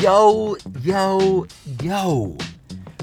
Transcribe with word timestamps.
Yo, 0.00 0.56
yo, 0.82 1.46
yo. 1.82 2.36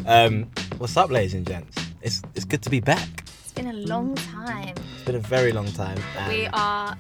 Um, 0.06 0.50
what's 0.78 0.96
up, 0.96 1.10
ladies 1.12 1.34
and 1.34 1.46
gents? 1.46 1.76
It's 2.02 2.22
it's 2.36 2.46
good 2.46 2.62
to 2.62 2.70
be 2.70 2.80
back. 2.80 3.10
It's 3.44 3.52
been 3.54 3.68
a 3.68 3.74
long 3.74 4.16
time. 4.16 4.76
It's 4.96 5.04
been 5.06 5.16
a 5.16 5.20
very 5.20 5.52
long 5.52 5.68
time. 5.74 5.98
and- 6.18 6.32
We 6.32 6.48
are 6.54 6.96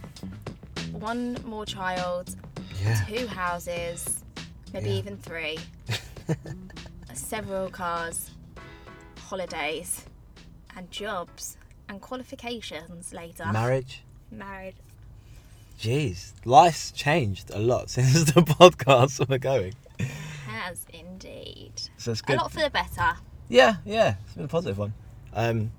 one 0.92 1.38
more 1.46 1.66
child, 1.66 2.36
yeah. 2.84 3.06
two 3.08 3.28
houses, 3.28 4.24
maybe 4.74 4.90
Yeah. 4.90 4.96
even 4.98 5.18
three, 5.18 5.60
several 7.14 7.70
cars, 7.70 8.32
holidays, 9.30 10.04
and 10.76 10.92
jobs 10.92 11.58
and 11.88 12.02
qualifications 12.02 13.14
later. 13.14 13.46
marriage. 13.52 14.02
Married. 14.32 14.76
Jeez, 15.80 16.34
life's 16.46 16.92
changed 16.92 17.50
a 17.52 17.60
lot 17.60 17.90
since 17.96 18.26
the 18.32 18.42
podcast 18.42 19.28
we're 19.30 19.38
going. 19.38 19.74
Has 20.66 20.84
indeed. 20.92 21.74
So 21.98 22.12
it's 22.12 22.24
A 22.28 22.34
lot 22.34 22.52
for 22.52 22.60
the 22.62 22.72
better. 22.72 23.18
Yeah, 23.50 23.76
yeah, 23.86 24.16
it's 24.26 24.34
been 24.34 24.46
a 24.46 24.48
positive 24.48 24.80
one. 24.80 24.96
Um, 25.32 25.72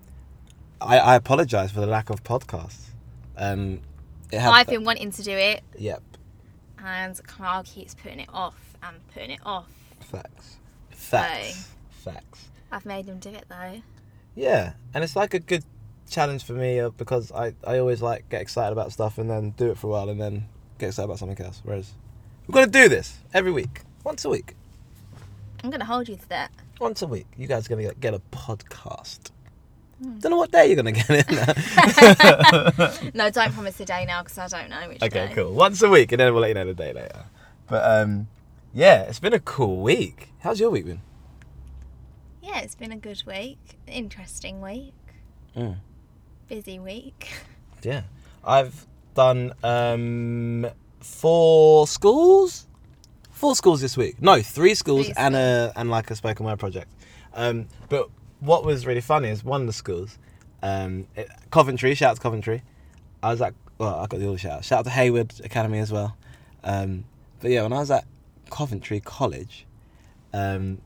I, 0.81 0.99
I 1.01 1.15
apologise 1.17 1.73
for 1.73 1.81
the 1.81 1.89
lack 1.89 2.09
of 2.09 2.23
podcasts. 2.23 2.91
Um, 3.37 3.81
it 4.31 4.39
had, 4.39 4.53
I've 4.53 4.69
been 4.69 4.85
wanting 4.85 5.11
to 5.11 5.23
do 5.25 5.33
it, 5.33 5.63
Yep, 5.77 6.03
and 6.85 7.21
Carl 7.27 7.65
keeps 7.65 7.95
putting 7.97 8.21
it 8.21 8.29
off 8.33 8.77
and 8.81 8.97
putting 9.13 9.33
it 9.33 9.41
off. 9.45 9.67
facts, 9.99 10.59
facts, 10.91 11.75
facts. 11.91 12.49
I've 12.71 12.87
made 12.87 13.07
him 13.07 13.19
do 13.19 13.31
it 13.31 13.47
though. 13.49 13.83
Yeah, 14.37 14.75
and 14.95 15.03
it's 15.03 15.17
like 15.17 15.35
a 15.35 15.41
good 15.41 15.65
challenge 16.09 16.45
for 16.45 16.53
me 16.53 16.79
uh, 16.79 16.91
because 16.91 17.33
I, 17.33 17.55
I 17.67 17.79
always 17.79 18.03
like 18.03 18.29
get 18.29 18.41
excited 18.41 18.71
about 18.71 18.93
stuff 18.93 19.19
and 19.19 19.29
then 19.29 19.51
do 19.57 19.69
it 19.73 19.79
for 19.79 19.89
a 19.89 19.91
while 19.91 20.09
and 20.11 20.21
then 20.21 20.47
get 20.79 20.91
excited 20.91 21.07
about 21.07 21.19
something 21.19 21.45
else. 21.45 21.61
Whereas 21.65 21.91
we're 22.47 22.55
gonna 22.55 22.67
do 22.69 22.89
this 22.89 23.19
every 23.35 23.51
week, 23.51 23.81
once 24.05 24.25
a 24.25 24.29
week, 24.29 24.55
I'm 25.63 25.71
going 25.71 25.81
to 25.81 25.87
hold 25.87 26.09
you 26.09 26.17
to 26.17 26.29
that. 26.29 26.51
once 26.81 27.03
a 27.03 27.07
week. 27.07 27.27
You 27.37 27.47
guys 27.47 27.67
are 27.67 27.69
gonna 27.71 27.83
get, 27.83 28.01
get 28.01 28.15
a 28.15 28.21
podcast. 28.33 29.31
Don't 30.01 30.31
know 30.31 30.37
what 30.37 30.53
day 30.53 30.67
you're 30.67 30.77
gonna 30.77 30.93
get 30.93 31.07
it. 31.09 31.27
No, 33.15 33.31
don't 33.31 33.53
promise 33.55 33.81
a 33.81 33.85
day 33.87 34.05
now 34.07 34.23
because 34.23 34.37
I 34.39 34.47
don't 34.49 34.69
know 34.69 34.89
which 34.89 34.99
day. 35.01 35.07
okay, 35.07 35.29
day. 35.29 35.35
cool. 35.35 35.53
Once 35.55 35.81
a 35.83 35.89
week, 35.89 36.13
and 36.13 36.21
then 36.21 36.33
we'll 36.33 36.43
let 36.43 36.49
you 36.49 36.55
know 36.55 36.67
the 36.67 36.75
day 36.75 36.93
later. 36.93 37.25
But 37.67 37.83
um, 38.03 38.29
yeah, 38.75 39.03
it's 39.03 39.19
been 39.21 39.33
a 39.33 39.41
cool 39.41 39.81
week. 39.83 40.29
How's 40.41 40.61
your 40.61 40.69
week 40.71 40.85
been? 40.85 41.01
Yeah, 42.43 42.61
it's 42.61 42.75
been 42.75 42.93
a 42.93 42.97
good 42.97 43.23
week. 43.27 43.59
Interesting 43.87 44.61
week. 44.61 44.93
Mm. 45.57 45.77
Busy 46.49 46.79
week. 46.79 47.29
Yeah, 47.83 48.03
I've 48.43 48.87
done 49.15 49.53
um 49.63 50.67
four 51.01 51.87
schools, 51.87 52.67
four 53.37 53.55
schools 53.55 53.81
this 53.81 53.97
week. 53.97 54.21
No, 54.21 54.41
three 54.43 54.75
schools 54.75 55.07
Three 55.07 55.15
and 55.17 55.37
a 55.37 55.73
and 55.77 55.91
like 55.91 56.11
a 56.11 56.17
spoken 56.17 56.47
word 56.47 56.59
project. 56.59 56.91
Um, 57.35 57.69
but 57.89 58.09
what 58.41 58.65
was 58.65 58.87
really 58.87 59.01
funny 59.01 59.29
is 59.29 59.45
one 59.45 59.61
of 59.61 59.67
the 59.67 59.73
schools, 59.73 60.19
um, 60.63 61.07
it, 61.15 61.29
Coventry. 61.51 61.95
Shout 61.95 62.11
out 62.11 62.17
to 62.17 62.23
Coventry. 62.23 62.63
I 63.23 63.31
was 63.31 63.41
at 63.43 63.55
well, 63.79 63.95
I 63.97 64.07
got 64.07 64.21
the 64.21 64.27
all 64.27 64.37
shout. 64.37 64.65
Shout 64.65 64.81
out 64.81 64.85
to 64.87 64.91
Hayward 64.91 65.35
Academy 65.45 65.79
as 65.79 65.93
well. 65.93 66.17
Um, 66.65 67.05
but 67.41 67.51
yeah, 67.51 67.63
when 67.63 67.73
I 67.73 67.79
was 67.79 67.91
at 67.91 68.07
Coventry 68.51 69.01
College, 69.01 69.67
um, 70.33 70.81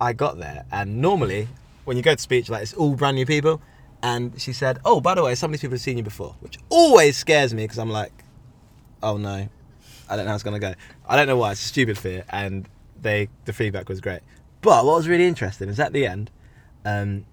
I 0.00 0.12
got 0.12 0.38
there, 0.38 0.64
and 0.70 1.00
normally 1.00 1.48
when 1.84 1.96
you 1.96 2.02
go 2.02 2.14
to 2.14 2.20
speech, 2.20 2.48
like 2.48 2.62
it's 2.62 2.74
all 2.74 2.94
brand 2.94 3.16
new 3.16 3.26
people. 3.26 3.60
And 4.02 4.38
she 4.40 4.52
said, 4.52 4.78
"Oh, 4.84 5.00
by 5.00 5.14
the 5.14 5.24
way, 5.24 5.34
some 5.34 5.48
of 5.50 5.52
these 5.52 5.62
people 5.62 5.76
have 5.76 5.80
seen 5.80 5.96
you 5.96 6.04
before," 6.04 6.36
which 6.40 6.58
always 6.68 7.16
scares 7.16 7.54
me 7.54 7.64
because 7.64 7.78
I'm 7.78 7.90
like, 7.90 8.12
"Oh 9.02 9.16
no, 9.16 9.48
I 10.08 10.16
don't 10.16 10.24
know 10.24 10.30
how 10.30 10.34
it's 10.34 10.44
gonna 10.44 10.58
go." 10.58 10.74
I 11.06 11.16
don't 11.16 11.26
know 11.26 11.36
why. 11.36 11.52
It's 11.52 11.64
a 11.64 11.68
stupid 11.68 11.98
fear, 11.98 12.24
and 12.30 12.68
they 13.00 13.28
the 13.44 13.52
feedback 13.52 13.88
was 13.88 14.00
great. 14.00 14.20
But 14.60 14.84
what 14.84 14.96
was 14.96 15.08
really 15.08 15.26
interesting 15.26 15.68
is 15.68 15.78
at 15.78 15.92
the 15.92 16.06
end, 16.06 16.30
um, 16.84 17.26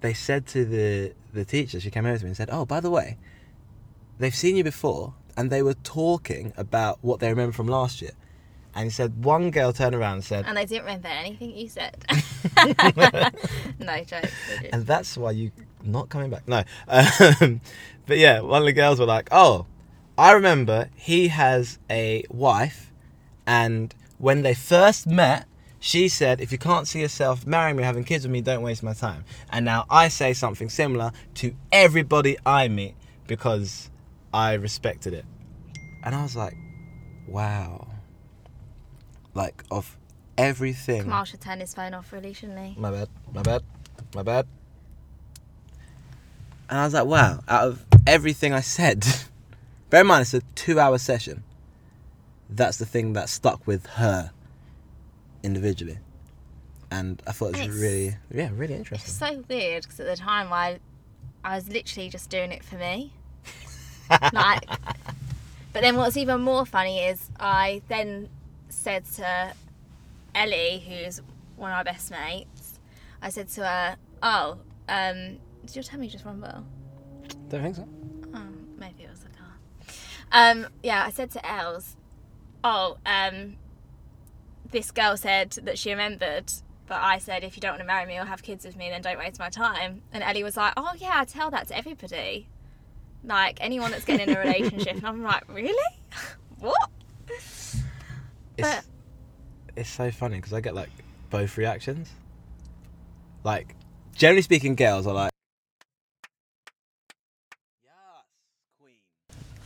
they 0.00 0.14
said 0.14 0.46
to 0.48 0.64
the 0.64 1.12
the 1.32 1.44
teacher, 1.44 1.80
she 1.80 1.90
came 1.90 2.06
over 2.06 2.18
to 2.18 2.24
me 2.24 2.30
and 2.30 2.36
said, 2.36 2.50
"Oh, 2.50 2.64
by 2.64 2.80
the 2.80 2.90
way, 2.90 3.16
they've 4.18 4.34
seen 4.34 4.56
you 4.56 4.64
before," 4.64 5.14
and 5.36 5.50
they 5.50 5.62
were 5.62 5.74
talking 5.74 6.52
about 6.56 6.98
what 7.02 7.20
they 7.20 7.28
remember 7.28 7.52
from 7.52 7.68
last 7.68 8.02
year. 8.02 8.12
And 8.74 8.84
he 8.84 8.90
said 8.90 9.24
one 9.24 9.50
girl 9.50 9.72
turned 9.72 9.94
around 9.94 10.14
and 10.14 10.24
said, 10.24 10.44
And 10.46 10.56
I 10.56 10.64
didn't 10.64 10.84
remember 10.84 11.08
anything 11.08 11.56
you 11.56 11.68
said. 11.68 11.96
no 13.80 14.04
joke. 14.04 14.30
And 14.72 14.86
that's 14.86 15.16
why 15.16 15.32
you 15.32 15.50
not 15.82 16.08
coming 16.10 16.30
back. 16.30 16.46
No, 16.46 16.62
um, 16.88 17.60
but 18.06 18.18
yeah, 18.18 18.40
one 18.40 18.62
of 18.62 18.66
the 18.66 18.72
girls 18.72 19.00
were 19.00 19.06
like, 19.06 19.28
"Oh, 19.32 19.66
I 20.18 20.32
remember 20.32 20.90
he 20.94 21.28
has 21.28 21.78
a 21.88 22.24
wife, 22.28 22.92
and 23.46 23.94
when 24.18 24.42
they 24.42 24.54
first 24.54 25.06
met." 25.06 25.46
She 25.80 26.08
said, 26.08 26.40
if 26.40 26.50
you 26.50 26.58
can't 26.58 26.88
see 26.88 27.00
yourself 27.02 27.46
marrying 27.46 27.76
me, 27.76 27.84
having 27.84 28.02
kids 28.02 28.24
with 28.24 28.32
me, 28.32 28.40
don't 28.40 28.62
waste 28.62 28.82
my 28.82 28.94
time. 28.94 29.24
And 29.48 29.64
now 29.64 29.86
I 29.88 30.08
say 30.08 30.32
something 30.32 30.68
similar 30.68 31.12
to 31.34 31.54
everybody 31.70 32.36
I 32.44 32.66
meet 32.66 32.96
because 33.28 33.88
I 34.34 34.54
respected 34.54 35.14
it. 35.14 35.24
And 36.02 36.16
I 36.16 36.22
was 36.24 36.34
like, 36.34 36.56
wow. 37.28 37.86
Like, 39.34 39.62
of 39.70 39.96
everything. 40.36 41.12
Should 41.24 41.40
turn 41.40 41.60
his 41.60 41.74
phone 41.74 41.94
off, 41.94 42.12
really, 42.12 42.32
shouldn't 42.32 42.58
he? 42.58 42.74
My 42.80 42.90
bad. 42.90 43.08
My 43.32 43.42
bad. 43.42 43.62
My 44.14 44.22
bad. 44.22 44.46
And 46.70 46.78
I 46.78 46.84
was 46.84 46.94
like, 46.94 47.06
wow, 47.06 47.40
out 47.48 47.68
of 47.68 47.84
everything 48.06 48.52
I 48.52 48.60
said, 48.60 49.06
bear 49.90 50.02
in 50.02 50.06
mind 50.06 50.22
it's 50.22 50.34
a 50.34 50.40
two 50.54 50.78
hour 50.80 50.98
session. 50.98 51.42
That's 52.50 52.78
the 52.78 52.86
thing 52.86 53.12
that 53.14 53.28
stuck 53.28 53.66
with 53.66 53.86
her 53.86 54.30
individually. 55.42 55.98
And 56.90 57.22
I 57.26 57.32
thought 57.32 57.48
it 57.48 57.52
was 57.52 57.60
It's- 57.60 57.76
really, 57.78 58.16
yeah, 58.32 58.48
really 58.52 58.74
It's 58.74 58.90
interesting. 58.90 59.14
so 59.14 59.44
weird 59.48 59.82
because 59.82 60.00
at 60.00 60.06
the 60.06 60.16
time 60.16 60.52
I, 60.52 60.78
I 61.44 61.56
was 61.56 61.68
literally 61.68 62.08
just 62.08 62.30
doing 62.30 62.50
it 62.50 62.64
for 62.64 62.76
me. 62.76 63.12
like, 64.32 64.64
but 65.74 65.82
then 65.82 65.96
what's 65.96 66.16
even 66.16 66.40
more 66.40 66.64
funny 66.64 67.00
is 67.00 67.28
I 67.38 67.82
then 67.88 68.30
said 68.70 69.04
to 69.16 69.52
Ellie, 70.34 70.82
who's 70.86 71.20
one 71.56 71.70
of 71.70 71.76
my 71.76 71.82
best 71.82 72.10
mates, 72.10 72.78
I 73.20 73.28
said 73.28 73.48
to 73.50 73.64
her, 73.66 73.96
"Oh, 74.22 74.58
um, 74.88 75.38
did 75.66 75.74
your 75.76 75.82
tummy 75.82 76.08
just 76.08 76.24
rumble?" 76.24 76.64
Don't 77.50 77.62
think 77.62 77.76
so. 77.76 77.88
Oh, 78.34 78.42
maybe 78.78 79.02
it 79.04 79.10
was. 79.10 79.17
Um, 80.32 80.66
yeah, 80.82 81.04
I 81.04 81.10
said 81.10 81.30
to 81.32 81.46
Els, 81.50 81.96
"Oh, 82.62 82.98
um, 83.06 83.56
this 84.70 84.90
girl 84.90 85.16
said 85.16 85.52
that 85.62 85.78
she 85.78 85.90
remembered." 85.90 86.52
But 86.86 87.02
I 87.02 87.18
said, 87.18 87.44
if 87.44 87.54
you 87.54 87.60
don't 87.60 87.72
want 87.72 87.82
to 87.82 87.86
marry 87.86 88.06
me 88.06 88.16
or 88.16 88.24
have 88.24 88.42
kids 88.42 88.64
with 88.64 88.74
me, 88.74 88.88
then 88.88 89.02
don't 89.02 89.18
waste 89.18 89.38
my 89.38 89.50
time. 89.50 90.00
And 90.10 90.22
Ellie 90.22 90.42
was 90.42 90.56
like, 90.56 90.72
oh, 90.78 90.92
yeah, 90.96 91.12
I 91.16 91.26
tell 91.26 91.50
that 91.50 91.68
to 91.68 91.76
everybody. 91.76 92.48
Like, 93.22 93.58
anyone 93.60 93.90
that's 93.90 94.06
getting 94.06 94.30
in 94.30 94.34
a 94.34 94.40
relationship. 94.48 94.96
And 94.96 95.06
I'm 95.06 95.22
like, 95.22 95.42
really? 95.52 95.76
what? 96.60 96.88
It's, 97.28 97.82
But- 98.56 98.84
it's 99.76 99.90
so 99.90 100.10
funny 100.10 100.36
because 100.36 100.54
I 100.54 100.62
get 100.62 100.74
like 100.74 100.88
both 101.28 101.58
reactions. 101.58 102.08
Like, 103.44 103.76
generally 104.14 104.40
speaking, 104.40 104.74
girls 104.74 105.06
are 105.06 105.12
like, 105.12 105.30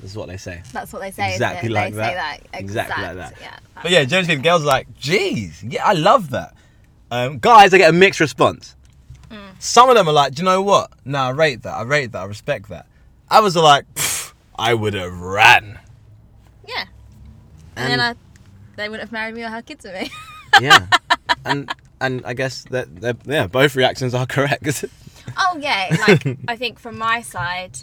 This 0.03 0.11
is 0.11 0.17
what 0.17 0.29
they 0.29 0.37
say. 0.37 0.63
That's 0.73 0.93
what 0.93 1.01
they 1.01 1.11
say. 1.11 1.33
Exactly 1.33 1.71
isn't 1.71 1.71
it? 1.71 1.75
like 1.75 1.93
they 1.93 1.99
that. 1.99 2.11
Say 2.11 2.47
that. 2.53 2.61
Exactly 2.61 3.05
like 3.05 3.17
that. 3.17 3.35
Yeah. 3.41 3.57
But 3.83 3.91
yeah, 3.91 4.05
generally 4.05 4.25
speaking, 4.25 4.43
girls 4.43 4.63
are 4.63 4.67
like, 4.67 4.95
geez, 4.99 5.63
yeah, 5.63 5.87
I 5.87 5.93
love 5.93 6.31
that. 6.31 6.55
Um, 7.11 7.39
guys, 7.39 7.73
I 7.73 7.79
get 7.79 7.91
a 7.91 7.93
mixed 7.93 8.21
response. 8.21 8.77
Mm. 9.31 9.39
Some 9.61 9.89
of 9.89 9.95
them 9.95 10.09
are 10.09 10.13
like, 10.13 10.35
do 10.35 10.43
you 10.43 10.45
know 10.45 10.61
what? 10.61 10.93
No, 11.05 11.19
I 11.19 11.31
rate 11.31 11.63
that. 11.63 11.73
I 11.73 11.83
rate 11.83 12.13
that. 12.13 12.23
I 12.23 12.25
respect 12.25 12.69
that. 12.69 12.87
Others 13.31 13.57
are 13.57 13.63
like, 13.63 13.87
I 14.59 14.75
would 14.75 14.95
have 14.95 15.19
ran. 15.19 15.79
Yeah. 16.69 16.85
And, 17.77 17.91
then 17.93 18.01
I, 18.01 18.15
they 18.77 18.89
wouldn't 18.89 19.09
have 19.09 19.13
married 19.13 19.35
me 19.35 19.43
or 19.43 19.49
had 19.49 19.65
kids 19.65 19.85
with 19.85 19.95
me. 19.95 20.11
yeah, 20.61 20.87
and 21.45 21.73
and 22.01 22.25
I 22.27 22.35
guess 22.35 22.65
that 22.71 23.01
that- 23.01 23.19
yeah, 23.25 23.47
both 23.47 23.77
reactions 23.77 24.15
are 24.15 24.27
correct. 24.37 24.85
Oh 25.37 25.59
yeah, 25.61 25.97
like 26.07 26.39
I 26.49 26.57
think 26.57 26.79
from 26.79 26.99
my 26.99 27.23
side, 27.23 27.79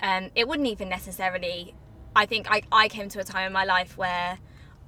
um, 0.00 0.30
it 0.34 0.46
wouldn't 0.48 0.68
even 0.68 0.88
necessarily. 0.88 1.74
I 2.16 2.26
think 2.26 2.50
I, 2.50 2.62
I 2.70 2.88
came 2.88 3.08
to 3.10 3.20
a 3.20 3.24
time 3.24 3.46
in 3.46 3.52
my 3.52 3.64
life 3.64 3.96
where 3.98 4.38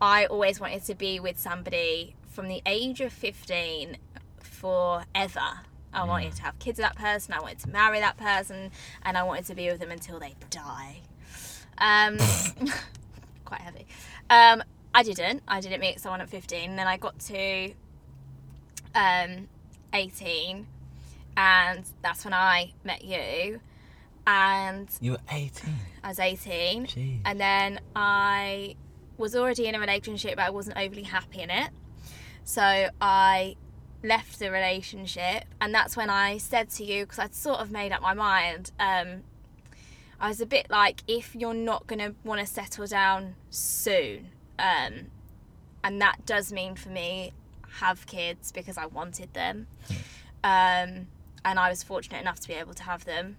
I 0.00 0.26
always 0.26 0.60
wanted 0.60 0.84
to 0.84 0.94
be 0.94 1.18
with 1.18 1.38
somebody 1.38 2.14
from 2.28 2.48
the 2.48 2.62
age 2.66 3.00
of 3.00 3.12
fifteen 3.12 3.98
forever. 4.40 5.60
I 5.92 6.04
wanted 6.04 6.34
to 6.36 6.42
have 6.42 6.58
kids 6.58 6.78
with 6.78 6.86
that 6.86 6.96
person. 6.96 7.32
I 7.32 7.40
wanted 7.40 7.60
to 7.60 7.70
marry 7.70 8.00
that 8.00 8.18
person, 8.18 8.70
and 9.02 9.16
I 9.16 9.22
wanted 9.22 9.46
to 9.46 9.54
be 9.54 9.68
with 9.68 9.80
them 9.80 9.90
until 9.90 10.18
they 10.18 10.34
die. 10.50 11.00
Um, 11.78 12.18
quite 13.44 13.60
heavy. 13.62 13.86
Um, 14.28 14.62
I 14.94 15.02
didn't. 15.02 15.42
I 15.48 15.60
didn't 15.60 15.80
meet 15.80 16.00
someone 16.00 16.20
at 16.20 16.28
fifteen. 16.28 16.70
And 16.70 16.78
then 16.78 16.86
I 16.86 16.96
got 16.96 17.18
to 17.20 17.72
um, 18.94 19.48
eighteen, 19.92 20.66
and 21.36 21.84
that's 22.02 22.24
when 22.24 22.34
I 22.34 22.72
met 22.84 23.04
you. 23.04 23.60
And 24.26 24.88
you 25.00 25.12
were 25.12 25.20
18. 25.30 25.72
I 26.02 26.08
was 26.08 26.18
18. 26.18 26.86
Jeez. 26.86 27.20
And 27.24 27.40
then 27.40 27.80
I 27.94 28.74
was 29.16 29.36
already 29.36 29.66
in 29.66 29.74
a 29.74 29.80
relationship, 29.80 30.36
but 30.36 30.44
I 30.44 30.50
wasn't 30.50 30.76
overly 30.76 31.04
happy 31.04 31.42
in 31.42 31.50
it. 31.50 31.70
So 32.44 32.88
I 33.00 33.56
left 34.02 34.38
the 34.38 34.50
relationship, 34.50 35.44
and 35.60 35.74
that's 35.74 35.96
when 35.96 36.10
I 36.10 36.38
said 36.38 36.70
to 36.70 36.84
you, 36.84 37.04
because 37.04 37.18
I'd 37.18 37.34
sort 37.34 37.60
of 37.60 37.70
made 37.70 37.92
up 37.92 38.02
my 38.02 38.14
mind. 38.14 38.72
Um, 38.78 39.22
I 40.20 40.28
was 40.28 40.40
a 40.40 40.46
bit 40.46 40.70
like, 40.70 41.02
if 41.06 41.34
you're 41.34 41.54
not 41.54 41.86
going 41.86 41.98
to 41.98 42.14
want 42.24 42.40
to 42.40 42.46
settle 42.46 42.86
down 42.86 43.34
soon, 43.50 44.30
um, 44.58 45.08
and 45.84 46.00
that 46.00 46.24
does 46.24 46.52
mean 46.52 46.74
for 46.74 46.88
me 46.88 47.32
have 47.80 48.06
kids 48.06 48.52
because 48.52 48.78
I 48.78 48.86
wanted 48.86 49.34
them, 49.34 49.66
um, 50.42 51.08
and 51.44 51.58
I 51.58 51.68
was 51.68 51.82
fortunate 51.82 52.20
enough 52.20 52.40
to 52.40 52.48
be 52.48 52.54
able 52.54 52.74
to 52.74 52.82
have 52.84 53.04
them. 53.04 53.36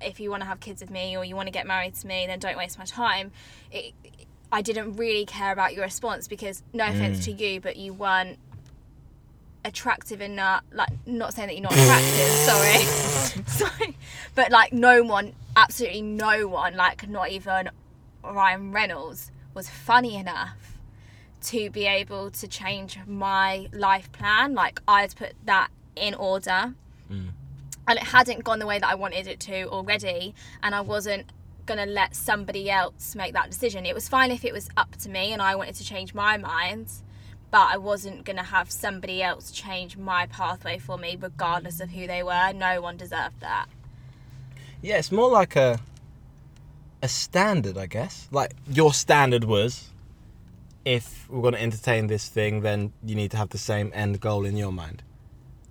If 0.00 0.20
you 0.20 0.30
want 0.30 0.42
to 0.42 0.46
have 0.46 0.60
kids 0.60 0.80
with 0.80 0.90
me 0.90 1.16
or 1.16 1.24
you 1.24 1.36
want 1.36 1.46
to 1.46 1.52
get 1.52 1.66
married 1.66 1.94
to 1.96 2.06
me, 2.06 2.26
then 2.26 2.38
don't 2.38 2.56
waste 2.56 2.78
my 2.78 2.84
time. 2.84 3.32
It, 3.70 3.92
I 4.50 4.62
didn't 4.62 4.96
really 4.96 5.26
care 5.26 5.52
about 5.52 5.74
your 5.74 5.82
response 5.82 6.28
because, 6.28 6.62
no 6.72 6.84
mm. 6.84 6.90
offense 6.90 7.24
to 7.24 7.32
you, 7.32 7.60
but 7.60 7.76
you 7.76 7.92
weren't 7.92 8.38
attractive 9.64 10.20
enough. 10.20 10.62
Like, 10.72 10.90
not 11.06 11.34
saying 11.34 11.48
that 11.48 11.54
you're 11.54 11.62
not 11.62 11.72
attractive, 11.72 12.28
sorry, 12.28 13.44
sorry, 13.46 13.96
but 14.34 14.50
like 14.50 14.72
no 14.72 15.02
one, 15.02 15.32
absolutely 15.56 16.02
no 16.02 16.46
one, 16.46 16.76
like 16.76 17.08
not 17.08 17.30
even 17.30 17.70
Ryan 18.22 18.72
Reynolds, 18.72 19.30
was 19.54 19.68
funny 19.68 20.16
enough 20.16 20.78
to 21.42 21.70
be 21.70 21.86
able 21.86 22.30
to 22.30 22.48
change 22.48 22.98
my 23.06 23.68
life 23.72 24.10
plan. 24.12 24.54
Like 24.54 24.80
I 24.88 25.02
had 25.02 25.14
put 25.16 25.34
that 25.44 25.68
in 25.96 26.14
order. 26.14 26.74
And 27.86 27.98
it 27.98 28.04
hadn't 28.04 28.44
gone 28.44 28.58
the 28.58 28.66
way 28.66 28.78
that 28.78 28.88
I 28.88 28.94
wanted 28.94 29.26
it 29.26 29.40
to 29.40 29.68
already, 29.68 30.34
and 30.62 30.74
I 30.74 30.80
wasn't 30.80 31.26
gonna 31.66 31.86
let 31.86 32.14
somebody 32.14 32.70
else 32.70 33.14
make 33.14 33.32
that 33.32 33.50
decision. 33.50 33.86
It 33.86 33.94
was 33.94 34.08
fine 34.08 34.30
if 34.30 34.44
it 34.44 34.52
was 34.52 34.68
up 34.76 34.96
to 34.96 35.08
me 35.08 35.32
and 35.32 35.40
I 35.40 35.54
wanted 35.56 35.74
to 35.76 35.84
change 35.84 36.12
my 36.12 36.36
mind, 36.36 36.88
but 37.50 37.68
I 37.72 37.78
wasn't 37.78 38.24
gonna 38.24 38.42
have 38.42 38.70
somebody 38.70 39.22
else 39.22 39.50
change 39.50 39.96
my 39.96 40.26
pathway 40.26 40.78
for 40.78 40.98
me, 40.98 41.16
regardless 41.18 41.80
of 41.80 41.90
who 41.90 42.06
they 42.06 42.22
were. 42.22 42.52
No 42.54 42.82
one 42.82 42.96
deserved 42.96 43.40
that. 43.40 43.66
Yeah, 44.82 44.98
it's 44.98 45.12
more 45.12 45.30
like 45.30 45.56
a 45.56 45.80
a 47.02 47.08
standard, 47.08 47.76
I 47.76 47.86
guess. 47.86 48.28
Like 48.30 48.52
your 48.66 48.92
standard 48.94 49.44
was 49.44 49.90
if 50.84 51.28
we're 51.30 51.42
going 51.42 51.54
to 51.54 51.62
entertain 51.62 52.06
this 52.06 52.28
thing, 52.28 52.60
then 52.60 52.92
you 53.04 53.14
need 53.14 53.30
to 53.30 53.36
have 53.36 53.50
the 53.50 53.58
same 53.58 53.90
end 53.94 54.20
goal 54.20 54.44
in 54.44 54.56
your 54.56 54.72
mind 54.72 55.02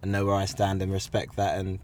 and 0.01 0.11
know 0.11 0.25
where 0.25 0.35
I 0.35 0.45
stand 0.45 0.81
and 0.81 0.91
respect 0.91 1.35
that. 1.35 1.57
And 1.57 1.79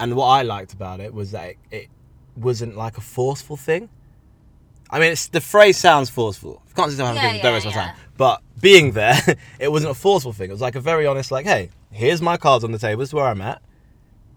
and 0.00 0.14
what 0.16 0.26
I 0.26 0.42
liked 0.42 0.72
about 0.72 1.00
it 1.00 1.12
was 1.14 1.30
that 1.32 1.50
it, 1.50 1.58
it 1.70 1.88
wasn't 2.36 2.76
like 2.76 2.98
a 2.98 3.00
forceful 3.00 3.56
thing. 3.56 3.88
I 4.90 4.98
mean, 5.00 5.12
it's, 5.12 5.28
the 5.28 5.40
phrase 5.40 5.76
sounds 5.76 6.08
forceful. 6.08 6.62
You 6.68 6.74
can't 6.74 6.88
just 6.90 7.00
have 7.00 7.14
Yeah, 7.14 7.32
kids, 7.32 7.42
don't 7.42 7.52
yeah, 7.52 7.58
my 7.64 7.70
yeah. 7.76 7.86
time. 7.88 7.96
But 8.16 8.42
being 8.60 8.92
there, 8.92 9.20
it 9.58 9.70
wasn't 9.70 9.90
a 9.90 9.94
forceful 9.94 10.32
thing. 10.32 10.48
It 10.48 10.52
was 10.52 10.60
like 10.62 10.76
a 10.76 10.80
very 10.80 11.06
honest, 11.06 11.30
like, 11.30 11.44
hey, 11.46 11.70
here's 11.90 12.22
my 12.22 12.36
cards 12.36 12.64
on 12.64 12.72
the 12.72 12.78
table. 12.78 13.00
This 13.00 13.10
is 13.10 13.14
where 13.14 13.26
I'm 13.26 13.42
at. 13.42 13.60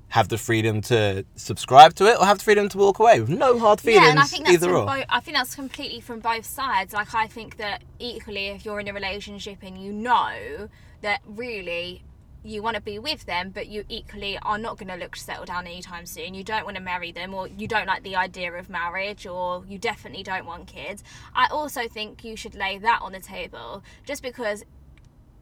Have 0.10 0.28
the 0.28 0.38
freedom 0.38 0.82
to 0.82 1.24
subscribe 1.36 1.94
to 1.96 2.06
it, 2.06 2.18
or 2.20 2.26
have 2.26 2.40
the 2.40 2.44
freedom 2.44 2.68
to 2.68 2.78
walk 2.78 3.00
away 3.00 3.22
with 3.22 3.30
no 3.30 3.58
hard 3.58 3.80
feelings. 3.80 4.04
yeah, 4.04 4.12
and 4.12 4.20
I 4.20 4.24
think 4.24 4.44
that's 4.46 4.56
either 4.56 4.76
or. 4.76 4.86
both. 4.86 5.06
I 5.08 5.22
think 5.22 5.38
that's 5.38 5.56
completely 5.56 6.02
from 6.02 6.20
both 6.20 6.46
sides. 6.46 6.92
Like 6.94 7.16
I 7.16 7.28
think 7.28 7.56
that 7.58 7.84
equally, 7.98 8.48
if 8.48 8.66
you're 8.66 8.82
in 8.82 8.90
a 8.90 8.94
relationship 8.94 9.60
and 9.62 9.78
you 9.82 9.94
know 9.94 10.68
that 11.00 11.22
really 11.26 12.04
you 12.44 12.64
want 12.64 12.76
to 12.76 12.82
be 12.82 12.98
with 12.98 13.26
them, 13.26 13.52
but 13.52 13.68
you 13.68 13.86
equally 13.88 14.38
are 14.40 14.58
not 14.58 14.78
going 14.78 14.88
to 14.88 14.96
look 14.96 15.16
to 15.16 15.20
settle 15.20 15.46
down 15.46 15.68
anytime 15.68 16.06
soon. 16.06 16.34
You 16.34 16.44
don't 16.44 16.66
want 16.66 16.78
to 16.78 16.82
marry 16.82 17.12
them, 17.12 17.34
or 17.34 17.48
you 17.48 17.68
don't 17.68 17.88
like 17.88 18.04
the 18.04 18.16
idea 18.16 18.52
of 18.54 18.70
marriage, 18.70 19.28
or 19.28 19.64
you 19.68 19.78
definitely 19.78 20.24
don't 20.24 20.46
want 20.46 20.68
kids. 20.68 21.04
I 21.36 21.48
also 21.48 21.88
think 21.88 22.24
you 22.24 22.36
should 22.36 22.56
lay 22.56 22.78
that 22.80 23.02
on 23.02 23.12
the 23.12 23.20
table, 23.20 23.84
just 24.06 24.24
because 24.24 24.64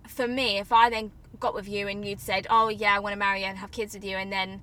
for 0.08 0.28
me, 0.28 0.58
if 0.58 0.72
I 0.72 0.90
then 0.90 1.12
got 1.40 1.54
with 1.54 1.70
you 1.70 1.88
and 1.88 2.06
you'd 2.06 2.20
said, 2.20 2.48
"Oh 2.50 2.70
yeah, 2.70 2.96
I 2.96 3.00
want 3.00 3.14
to 3.14 3.20
marry 3.20 3.44
and 3.44 3.58
have 3.60 3.72
kids 3.72 3.94
with 3.94 4.04
you," 4.04 4.18
and 4.18 4.32
then 4.32 4.62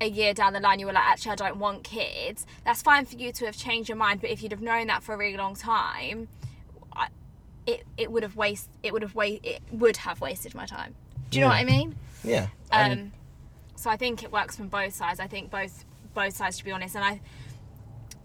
a 0.00 0.08
year 0.08 0.34
down 0.34 0.52
the 0.52 0.60
line 0.60 0.80
you 0.80 0.86
were 0.86 0.92
like, 0.92 1.04
"Actually, 1.04 1.32
I 1.32 1.36
don't 1.36 1.58
want 1.58 1.84
kids," 1.84 2.46
that's 2.64 2.82
fine 2.82 3.06
for 3.06 3.16
you 3.16 3.32
to 3.32 3.46
have 3.46 3.56
changed 3.56 3.88
your 3.88 3.96
mind. 3.96 4.20
But 4.20 4.30
if 4.30 4.42
you'd 4.42 4.52
have 4.52 4.62
known 4.62 4.88
that 4.88 5.02
for 5.02 5.14
a 5.14 5.16
really 5.18 5.36
long 5.36 5.54
time, 5.54 6.28
it 7.66 7.84
it 7.96 8.10
would 8.10 8.22
have 8.22 8.36
waste 8.36 8.68
it 8.82 8.92
would 8.92 9.02
have 9.02 9.14
wa- 9.14 9.24
it 9.24 9.60
would 9.70 9.98
have 9.98 10.20
wasted 10.20 10.54
my 10.54 10.66
time. 10.66 10.94
Do 11.30 11.38
you 11.38 11.44
know 11.44 11.48
what 11.48 11.56
I 11.56 11.64
mean? 11.64 11.96
yeah. 12.24 12.48
Um, 12.70 12.90
and- 12.92 13.12
so 13.76 13.90
I 13.90 13.96
think 13.96 14.22
it 14.22 14.32
works 14.32 14.56
from 14.56 14.68
both 14.68 14.94
sides. 14.94 15.20
I 15.20 15.26
think 15.26 15.50
both 15.50 15.84
both 16.14 16.34
sides 16.34 16.56
to 16.58 16.64
be 16.64 16.72
honest, 16.72 16.96
and 16.96 17.04
I 17.04 17.20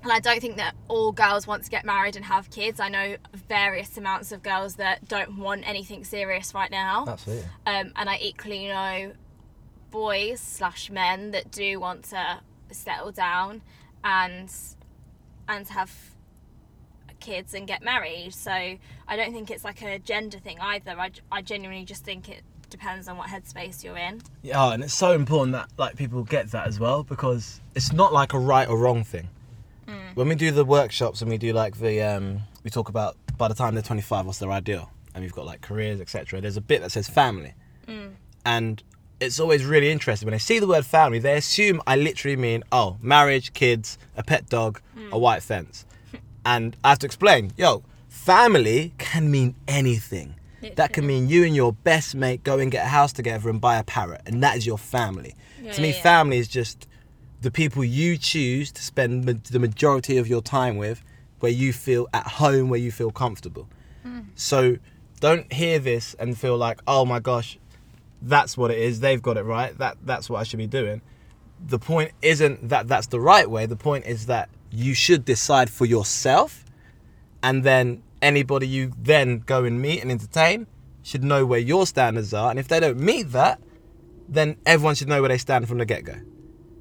and 0.02 0.12
I 0.12 0.20
don't 0.20 0.40
think 0.40 0.58
that 0.58 0.76
all 0.88 1.12
girls 1.12 1.46
want 1.46 1.64
to 1.66 1.70
get 1.70 1.86
married 1.86 2.16
and 2.16 2.26
have 2.26 2.50
kids. 2.50 2.80
I 2.80 2.90
know 2.90 3.18
various 3.34 3.98
amounts 3.98 4.32
of 4.32 4.42
girls 4.42 4.76
that 4.76 5.08
don't 5.08 5.38
want 5.38 5.68
anything 5.68 6.04
serious 6.06 6.54
right 6.54 6.72
now, 6.72 7.06
absolutely. 7.08 7.46
um, 7.68 7.92
and 7.96 8.10
I 8.10 8.18
equally 8.22 8.68
know 8.68 9.12
boys 9.92 10.40
slash 10.40 10.90
men 10.90 11.32
that 11.32 11.52
do 11.52 11.80
want 11.80 12.06
to 12.06 12.40
settle 12.72 13.12
down 13.12 13.62
and 14.04 14.50
and 15.48 15.68
have 15.68 15.92
kids 17.20 17.54
and 17.54 17.68
get 17.68 17.84
married. 17.84 18.34
So 18.34 18.52
I 18.52 19.16
don't 19.16 19.34
think 19.34 19.52
it's 19.52 19.64
like 19.64 19.82
a 19.82 20.00
gender 20.00 20.40
thing 20.40 20.60
either. 20.60 20.92
I, 21.00 21.12
I 21.32 21.42
genuinely 21.42 21.86
just 21.86 22.04
think 22.04 22.30
it 22.30 22.42
depends 22.72 23.08
on 23.08 23.18
what 23.18 23.30
headspace 23.30 23.84
you're 23.84 23.98
in. 23.98 24.22
Yeah, 24.42 24.74
and 24.74 24.84
it's 24.84 24.94
so 24.94 25.12
important 25.12 25.52
that 25.54 25.70
like 25.78 25.96
people 25.96 26.24
get 26.24 26.50
that 26.52 26.68
as 26.68 26.80
well 26.80 27.04
because 27.04 27.60
it's 27.76 27.94
not 27.94 28.12
like 28.14 28.34
a 28.34 28.40
right 28.40 28.68
or 28.68 28.78
wrong 28.78 29.04
thing. 29.04 29.30
Hmm. 29.88 30.16
When 30.16 30.28
we 30.28 30.36
do 30.36 30.52
the 30.52 30.66
workshops 30.66 31.22
and 31.22 31.30
we 31.30 31.38
do 31.38 31.54
like 31.54 31.78
the 31.78 32.02
um, 32.02 32.42
we 32.64 32.72
talk 32.72 32.90
about 32.90 33.18
by 33.38 33.48
the 33.48 33.54
time 33.54 33.76
they're 33.76 33.84
25 33.84 34.26
what's 34.26 34.40
their 34.40 34.52
ideal 34.52 34.90
and 35.14 35.24
we've 35.24 35.34
got 35.34 35.46
like 35.46 35.62
careers 35.62 36.02
etc. 36.02 36.42
There's 36.42 36.58
a 36.58 36.62
bit 36.62 36.82
that 36.82 36.92
says 36.92 37.08
family, 37.08 37.54
hmm. 37.86 38.08
and 38.46 38.82
it's 39.20 39.40
always 39.40 39.66
really 39.66 39.92
interesting 39.92 40.26
when 40.26 40.34
they 40.34 40.40
see 40.40 40.58
the 40.58 40.68
word 40.68 40.86
family 40.86 41.20
they 41.20 41.38
assume 41.38 41.80
I 41.86 41.96
literally 41.96 42.38
mean 42.38 42.64
oh 42.72 42.98
marriage, 43.02 43.54
kids, 43.54 44.00
a 44.16 44.24
pet 44.24 44.50
dog, 44.50 44.82
a 44.96 45.00
hmm. 45.00 45.20
white 45.20 45.44
fence, 45.44 45.86
and 46.46 46.76
I 46.84 46.90
have 46.90 47.00
to 47.00 47.06
explain 47.06 47.52
yo 47.58 47.84
family 48.08 48.94
can 48.98 49.30
mean 49.30 49.56
anything. 49.68 50.36
That 50.76 50.94
can 50.94 51.08
mean 51.08 51.28
you 51.28 51.44
and 51.44 51.56
your 51.56 51.74
best 51.74 52.16
mate 52.16 52.44
go 52.44 52.60
and 52.60 52.72
get 52.72 52.86
a 52.86 52.90
house 52.90 53.14
together 53.14 53.50
and 53.50 53.60
buy 53.60 53.78
a 53.78 53.84
parrot, 53.84 54.22
and 54.26 54.44
that 54.44 54.58
is 54.58 54.66
your 54.66 54.78
family. 54.78 55.36
Yeah, 55.62 55.74
to 55.74 55.82
me, 55.82 55.90
yeah, 55.90 56.02
family 56.02 56.38
is 56.38 56.48
just 56.48 56.88
the 57.42 57.52
people 57.52 57.84
you 57.84 58.18
choose 58.18 58.72
to 58.72 58.84
spend 58.84 59.26
ma- 59.26 59.34
the 59.50 59.60
majority 59.60 60.18
of 60.18 60.28
your 60.28 60.42
time 60.42 60.78
with, 60.78 61.04
where 61.40 61.52
you 61.52 61.74
feel 61.74 62.08
at 62.14 62.28
home, 62.28 62.70
where 62.70 62.80
you 62.80 62.92
feel 62.92 63.12
comfortable. 63.12 63.68
Hmm. 64.04 64.22
So 64.36 64.78
don't 65.20 65.52
hear 65.52 65.80
this 65.80 66.16
and 66.16 66.38
feel 66.38 66.58
like, 66.58 66.80
oh 66.88 67.06
my 67.06 67.20
gosh, 67.20 67.58
that's 68.22 68.58
what 68.58 68.72
it 68.72 68.78
is. 68.78 69.00
They've 69.00 69.22
got 69.22 69.38
it 69.38 69.44
right. 69.44 69.78
That 69.78 69.98
that's 70.04 70.30
what 70.30 70.40
I 70.40 70.44
should 70.44 70.60
be 70.60 70.68
doing. 70.68 71.02
The 71.64 71.80
point 71.80 72.12
isn't 72.22 72.70
that 72.70 72.88
that's 72.88 73.08
the 73.08 73.20
right 73.20 73.50
way. 73.50 73.66
The 73.66 73.76
point 73.76 74.06
is 74.06 74.28
that 74.28 74.50
you 74.72 74.94
should 74.94 75.26
decide 75.26 75.70
for 75.70 75.86
yourself, 75.86 76.64
and 77.44 77.64
then 77.64 78.04
anybody 78.22 78.68
you 78.68 78.92
then 78.98 79.40
go 79.40 79.64
and 79.64 79.82
meet 79.82 80.02
and 80.02 80.12
entertain 80.12 80.68
should 81.04 81.24
know 81.24 81.46
where 81.46 81.60
your 81.60 81.88
standards 81.88 82.34
are. 82.34 82.50
And 82.50 82.60
if 82.60 82.68
they 82.68 82.80
don't 82.80 83.00
meet 83.00 83.32
that, 83.32 83.60
then 84.30 84.58
everyone 84.66 84.96
should 84.96 85.08
know 85.10 85.22
where 85.22 85.30
they 85.30 85.38
stand 85.38 85.68
from 85.68 85.78
the 85.80 85.86
get 85.86 86.04
go. 86.06 86.16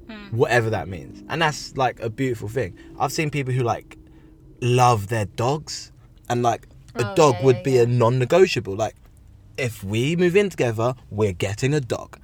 Hmm. 0.09 0.35
Whatever 0.37 0.69
that 0.69 0.87
means. 0.87 1.23
And 1.29 1.41
that's 1.41 1.75
like 1.75 1.99
a 1.99 2.09
beautiful 2.09 2.47
thing. 2.47 2.77
I've 2.99 3.11
seen 3.11 3.29
people 3.29 3.53
who 3.53 3.63
like 3.63 3.97
love 4.61 5.07
their 5.07 5.25
dogs 5.25 5.91
and 6.29 6.43
like 6.43 6.67
a 6.95 7.11
Oh, 7.11 7.15
dog 7.15 7.35
yeah, 7.39 7.45
would 7.45 7.55
yeah, 7.57 7.63
be 7.63 7.71
yeah. 7.73 7.81
a 7.81 7.85
non 7.87 8.19
negotiable. 8.19 8.75
Like 8.75 8.95
if 9.57 9.83
we 9.83 10.15
move 10.15 10.35
in 10.35 10.49
together, 10.49 10.93
we're 11.09 11.33
getting 11.33 11.73
a 11.73 11.79
dog. 11.81 12.17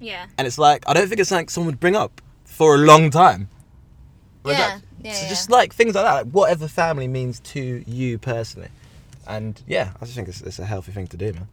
Yeah. 0.00 0.26
And 0.38 0.46
it's 0.46 0.58
like 0.58 0.84
I 0.88 0.94
don't 0.94 1.08
think 1.08 1.20
it's 1.20 1.28
something 1.28 1.48
someone 1.48 1.72
would 1.72 1.80
bring 1.80 1.96
up 1.96 2.20
for 2.44 2.74
a 2.76 2.78
long 2.78 3.10
time. 3.10 3.48
Like 4.44 4.58
Yeah, 4.58 4.78
that- 4.78 4.82
yeah, 5.04 5.12
so 5.12 5.22
yeah. 5.22 5.28
just 5.28 5.50
like 5.50 5.72
things 5.74 5.94
like 5.94 6.04
that, 6.04 6.14
like 6.14 6.26
whatever 6.26 6.66
family 6.66 7.06
means 7.06 7.40
to 7.40 7.84
you 7.86 8.18
personally. 8.18 8.68
And 9.26 9.60
yeah, 9.66 9.92
I 10.00 10.04
just 10.04 10.16
think 10.16 10.28
it's, 10.28 10.40
it's 10.40 10.58
a 10.58 10.64
healthy 10.64 10.92
thing 10.92 11.06
to 11.08 11.16
do, 11.16 11.32
man. 11.32 11.48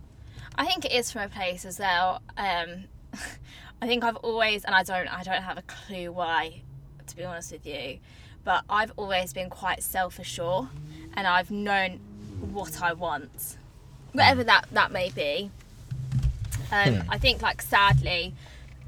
I 0.55 0.65
think 0.65 0.85
it 0.85 0.91
is 0.91 1.11
from 1.11 1.23
a 1.23 1.29
place 1.29 1.65
as 1.65 1.79
well. 1.79 2.21
Um, 2.37 2.85
I 3.81 3.87
think 3.87 4.03
I've 4.03 4.17
always, 4.17 4.63
and 4.63 4.75
I 4.75 4.83
don't, 4.83 5.07
I 5.07 5.23
don't 5.23 5.41
have 5.41 5.57
a 5.57 5.63
clue 5.63 6.11
why, 6.11 6.61
to 7.07 7.15
be 7.15 7.23
honest 7.23 7.51
with 7.51 7.65
you, 7.65 7.99
but 8.43 8.63
I've 8.69 8.91
always 8.95 9.33
been 9.33 9.49
quite 9.49 9.83
self-assured, 9.83 10.67
and 11.13 11.27
I've 11.27 11.51
known 11.51 11.99
what 12.51 12.81
I 12.81 12.93
want, 12.93 13.57
whatever 14.13 14.43
that 14.43 14.65
that 14.71 14.91
may 14.91 15.09
be. 15.09 15.51
Um, 16.71 16.95
Hmm. 16.95 17.09
I 17.09 17.17
think, 17.17 17.41
like, 17.41 17.61
sadly, 17.61 18.33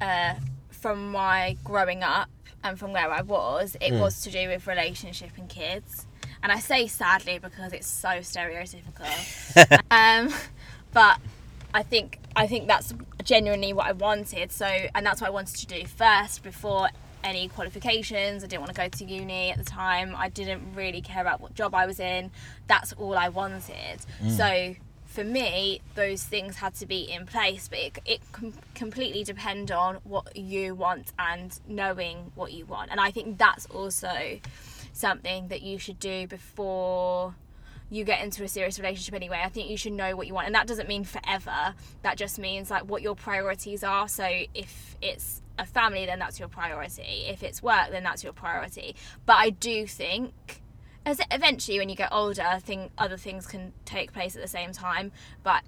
uh, 0.00 0.34
from 0.70 1.10
my 1.10 1.56
growing 1.64 2.02
up 2.02 2.28
and 2.64 2.78
from 2.78 2.92
where 2.92 3.10
I 3.12 3.20
was, 3.22 3.76
it 3.80 3.90
Hmm. 3.92 4.00
was 4.00 4.22
to 4.22 4.30
do 4.30 4.48
with 4.48 4.66
relationship 4.66 5.30
and 5.36 5.48
kids. 5.48 6.06
And 6.42 6.50
I 6.50 6.58
say 6.58 6.86
sadly 6.86 7.38
because 7.38 7.72
it's 7.72 7.86
so 7.86 8.08
stereotypical. 8.20 9.80
um, 9.90 10.32
but 10.92 11.18
I 11.72 11.82
think 11.82 12.18
I 12.36 12.46
think 12.46 12.66
that's 12.66 12.92
genuinely 13.22 13.72
what 13.72 13.86
I 13.86 13.92
wanted. 13.92 14.50
So, 14.52 14.66
and 14.66 15.06
that's 15.06 15.20
what 15.20 15.28
I 15.28 15.30
wanted 15.30 15.56
to 15.56 15.66
do 15.66 15.86
first 15.86 16.42
before 16.42 16.88
any 17.22 17.48
qualifications. 17.48 18.44
I 18.44 18.46
didn't 18.48 18.60
want 18.62 18.74
to 18.74 18.80
go 18.80 18.88
to 18.88 19.04
uni 19.04 19.50
at 19.50 19.58
the 19.58 19.64
time. 19.64 20.14
I 20.16 20.28
didn't 20.28 20.74
really 20.74 21.00
care 21.00 21.22
about 21.22 21.40
what 21.40 21.54
job 21.54 21.74
I 21.74 21.86
was 21.86 21.98
in. 22.00 22.30
That's 22.66 22.92
all 22.94 23.16
I 23.16 23.28
wanted. 23.30 24.00
So 24.28 24.74
for 25.14 25.22
me, 25.22 25.80
those 25.94 26.24
things 26.24 26.56
had 26.56 26.74
to 26.74 26.86
be 26.86 27.02
in 27.02 27.24
place, 27.24 27.68
but 27.68 27.78
it, 27.78 27.98
it 28.04 28.20
com- 28.32 28.52
completely 28.74 29.22
depend 29.22 29.70
on 29.70 29.98
what 30.02 30.36
you 30.36 30.74
want 30.74 31.12
and 31.20 31.56
knowing 31.68 32.32
what 32.34 32.52
you 32.52 32.66
want. 32.66 32.90
And 32.90 32.98
I 32.98 33.12
think 33.12 33.38
that's 33.38 33.66
also 33.66 34.40
something 34.92 35.46
that 35.48 35.62
you 35.62 35.78
should 35.78 36.00
do 36.00 36.26
before 36.26 37.36
you 37.90 38.02
get 38.02 38.24
into 38.24 38.42
a 38.42 38.48
serious 38.48 38.76
relationship 38.76 39.14
anyway. 39.14 39.40
I 39.44 39.50
think 39.50 39.70
you 39.70 39.76
should 39.76 39.92
know 39.92 40.16
what 40.16 40.26
you 40.26 40.34
want. 40.34 40.46
And 40.46 40.54
that 40.56 40.66
doesn't 40.66 40.88
mean 40.88 41.04
forever. 41.04 41.76
That 42.02 42.16
just 42.16 42.40
means 42.40 42.68
like 42.68 42.82
what 42.82 43.00
your 43.00 43.14
priorities 43.14 43.84
are. 43.84 44.08
So 44.08 44.28
if 44.52 44.96
it's 45.00 45.42
a 45.60 45.64
family, 45.64 46.06
then 46.06 46.18
that's 46.18 46.40
your 46.40 46.48
priority. 46.48 47.26
If 47.28 47.44
it's 47.44 47.62
work, 47.62 47.92
then 47.92 48.02
that's 48.02 48.24
your 48.24 48.32
priority. 48.32 48.96
But 49.26 49.36
I 49.36 49.50
do 49.50 49.86
think 49.86 50.60
as 51.06 51.20
eventually 51.30 51.78
when 51.78 51.88
you 51.88 51.96
get 51.96 52.12
older, 52.12 52.42
I 52.42 52.58
think 52.58 52.92
other 52.98 53.16
things 53.16 53.46
can 53.46 53.72
take 53.84 54.12
place 54.12 54.34
at 54.36 54.42
the 54.42 54.48
same 54.48 54.72
time. 54.72 55.12
But 55.42 55.62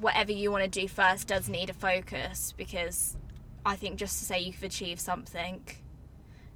whatever 0.00 0.32
you 0.32 0.50
want 0.50 0.64
to 0.64 0.80
do 0.80 0.88
first 0.88 1.28
does 1.28 1.48
need 1.48 1.70
a 1.70 1.74
focus 1.74 2.52
because 2.56 3.16
I 3.64 3.76
think 3.76 3.96
just 3.96 4.18
to 4.18 4.24
say 4.24 4.40
you've 4.40 4.62
achieved 4.62 5.00
something, 5.00 5.60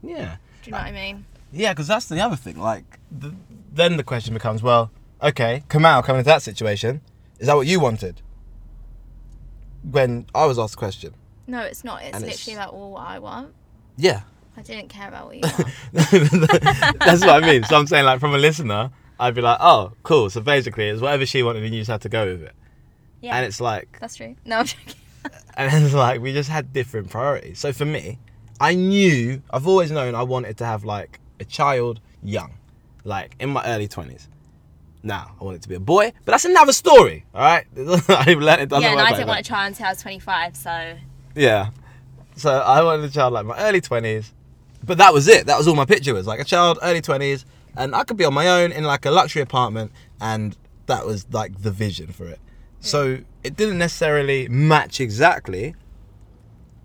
Yeah. 0.02 0.36
do 0.62 0.70
you 0.70 0.72
know 0.72 0.78
what 0.78 0.86
I 0.86 0.92
mean? 0.92 1.24
Yeah, 1.52 1.72
because 1.72 1.88
that's 1.88 2.06
the 2.06 2.20
other 2.20 2.36
thing. 2.36 2.58
Like, 2.58 2.98
the, 3.10 3.34
then 3.72 3.96
the 3.96 4.04
question 4.04 4.34
becomes, 4.34 4.62
well, 4.62 4.90
okay, 5.22 5.64
Kamal 5.68 6.02
coming 6.02 6.20
into 6.20 6.28
that 6.28 6.42
situation, 6.42 7.00
is 7.38 7.46
that 7.48 7.56
what 7.56 7.66
you 7.66 7.80
wanted? 7.80 8.22
When 9.82 10.26
I 10.34 10.46
was 10.46 10.58
asked 10.58 10.74
the 10.74 10.78
question, 10.78 11.14
No, 11.46 11.60
it's 11.62 11.82
not. 11.82 12.02
It's 12.02 12.14
And 12.16 12.24
literally 12.24 12.52
it's- 12.52 12.56
about 12.56 12.72
all 12.74 12.92
what 12.92 13.06
I 13.06 13.18
want. 13.18 13.54
yeah, 13.96 14.22
I 14.60 14.62
didn't 14.62 14.88
care 14.88 15.08
about 15.08 15.26
what 15.26 15.36
you 15.36 15.42
that's 15.92 17.22
what 17.24 17.42
I 17.42 17.46
mean. 17.46 17.64
So 17.64 17.76
I'm 17.76 17.86
saying, 17.86 18.04
like, 18.04 18.20
from 18.20 18.34
a 18.34 18.38
listener, 18.38 18.90
I'd 19.18 19.34
be 19.34 19.40
like, 19.40 19.56
oh, 19.58 19.92
cool. 20.02 20.28
So 20.28 20.42
basically, 20.42 20.88
it's 20.88 21.00
whatever 21.00 21.24
she 21.24 21.42
wanted, 21.42 21.62
and 21.62 21.74
you 21.74 21.80
just 21.80 21.90
had 21.90 22.02
to 22.02 22.10
go 22.10 22.26
with 22.26 22.42
it. 22.42 22.52
yeah, 23.22 23.36
And 23.36 23.46
it's 23.46 23.58
like, 23.60 23.98
that's 23.98 24.16
true. 24.16 24.36
No, 24.44 24.58
I'm 24.58 24.66
joking. 24.66 24.94
and 25.54 25.84
it's 25.84 25.94
like 25.94 26.20
we 26.20 26.34
just 26.34 26.50
had 26.50 26.74
different 26.74 27.08
priorities. 27.08 27.58
So 27.58 27.72
for 27.72 27.86
me, 27.86 28.18
I 28.60 28.74
knew 28.74 29.42
I've 29.50 29.66
always 29.66 29.90
known 29.90 30.14
I 30.14 30.22
wanted 30.24 30.58
to 30.58 30.66
have 30.66 30.84
like 30.84 31.20
a 31.38 31.44
child 31.46 32.00
young, 32.22 32.52
like 33.04 33.36
in 33.40 33.48
my 33.48 33.64
early 33.64 33.88
twenties. 33.88 34.28
Now 35.02 35.34
I 35.40 35.44
want 35.44 35.56
it 35.56 35.62
to 35.62 35.68
be 35.70 35.74
a 35.74 35.80
boy, 35.80 36.12
but 36.26 36.32
that's 36.32 36.44
another 36.44 36.74
story. 36.74 37.24
All 37.34 37.40
right, 37.40 37.64
I've 38.08 38.38
learned 38.38 38.60
it 38.62 38.68
doesn't 38.68 38.82
yeah, 38.82 38.92
and 38.92 39.00
I 39.00 39.12
didn't 39.12 39.28
want 39.28 39.40
a 39.40 39.42
child 39.42 39.68
until 39.68 39.86
I 39.86 39.90
was 39.90 40.02
25, 40.02 40.56
so 40.56 40.96
Yeah, 41.34 41.70
so 42.36 42.50
I 42.58 42.82
wanted 42.82 43.04
a 43.04 43.10
child 43.10 43.32
like 43.34 43.44
my 43.46 43.58
early 43.58 43.80
twenties, 43.82 44.32
but 44.90 44.98
that 44.98 45.14
was 45.14 45.28
it. 45.28 45.46
That 45.46 45.56
was 45.56 45.68
all 45.68 45.76
my 45.76 45.84
picture 45.84 46.12
was 46.12 46.26
like 46.26 46.40
a 46.40 46.44
child 46.44 46.80
early 46.82 47.00
twenties, 47.00 47.44
and 47.76 47.94
I 47.94 48.02
could 48.02 48.16
be 48.16 48.24
on 48.24 48.34
my 48.34 48.48
own 48.48 48.72
in 48.72 48.82
like 48.82 49.06
a 49.06 49.12
luxury 49.12 49.40
apartment, 49.40 49.92
and 50.20 50.56
that 50.86 51.06
was 51.06 51.28
like 51.30 51.62
the 51.62 51.70
vision 51.70 52.08
for 52.08 52.26
it. 52.26 52.40
So 52.80 53.20
it 53.44 53.54
didn't 53.54 53.78
necessarily 53.78 54.48
match 54.48 55.00
exactly, 55.00 55.76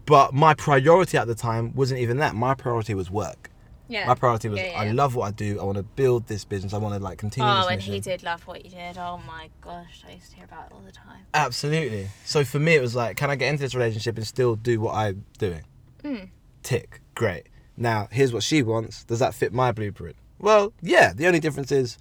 but 0.05 0.35
my 0.35 0.53
priority 0.53 1.17
at 1.17 1.25
the 1.25 1.33
time 1.33 1.73
wasn't 1.73 1.99
even 1.99 2.17
that. 2.17 2.35
My 2.35 2.53
priority 2.53 2.93
was 2.93 3.09
work. 3.09 3.49
yeah. 3.87 4.05
My 4.05 4.13
priority 4.13 4.49
was 4.49 4.59
Yeah, 4.59 4.67
yeah, 4.67 4.81
I 4.81 4.91
love 4.91 5.15
what 5.15 5.25
I 5.25 5.31
do. 5.31 5.59
I 5.59 5.63
want 5.63 5.77
to 5.77 5.83
build 5.83 6.27
this 6.27 6.45
business. 6.45 6.75
I 6.75 6.77
want 6.77 6.93
to 6.93 7.03
like 7.03 7.17
continue 7.17 7.49
Oh, 7.49 7.61
this 7.61 7.71
and 7.71 7.81
he 7.81 7.99
did 7.99 8.21
love 8.21 8.45
what 8.45 8.63
you 8.63 8.69
did. 8.69 8.99
Oh 8.99 9.19
my 9.25 9.49
gosh, 9.61 10.03
I 10.07 10.11
used 10.11 10.29
to 10.29 10.35
hear 10.35 10.45
about 10.45 10.67
it 10.67 10.73
all 10.73 10.83
the 10.85 10.91
time. 10.91 11.21
Absolutely. 11.33 12.09
So 12.23 12.45
for 12.45 12.59
me, 12.59 12.75
it 12.75 12.81
was 12.81 12.95
like, 12.95 13.17
can 13.17 13.31
I 13.31 13.35
get 13.35 13.49
into 13.49 13.63
this 13.63 13.73
relationship 13.73 14.15
and 14.15 14.27
still 14.27 14.55
do 14.55 14.79
what 14.79 14.93
I'm 14.93 15.25
doing? 15.39 15.63
Mm. 16.03 16.29
Tick. 16.61 17.01
Great. 17.15 17.47
Now, 17.77 18.07
here's 18.11 18.33
what 18.33 18.43
she 18.43 18.63
wants. 18.63 19.03
Does 19.03 19.19
that 19.19 19.33
fit 19.33 19.53
my 19.53 19.71
blueprint? 19.71 20.15
Well, 20.39 20.73
yeah. 20.81 21.13
The 21.13 21.27
only 21.27 21.39
difference 21.39 21.71
is 21.71 21.97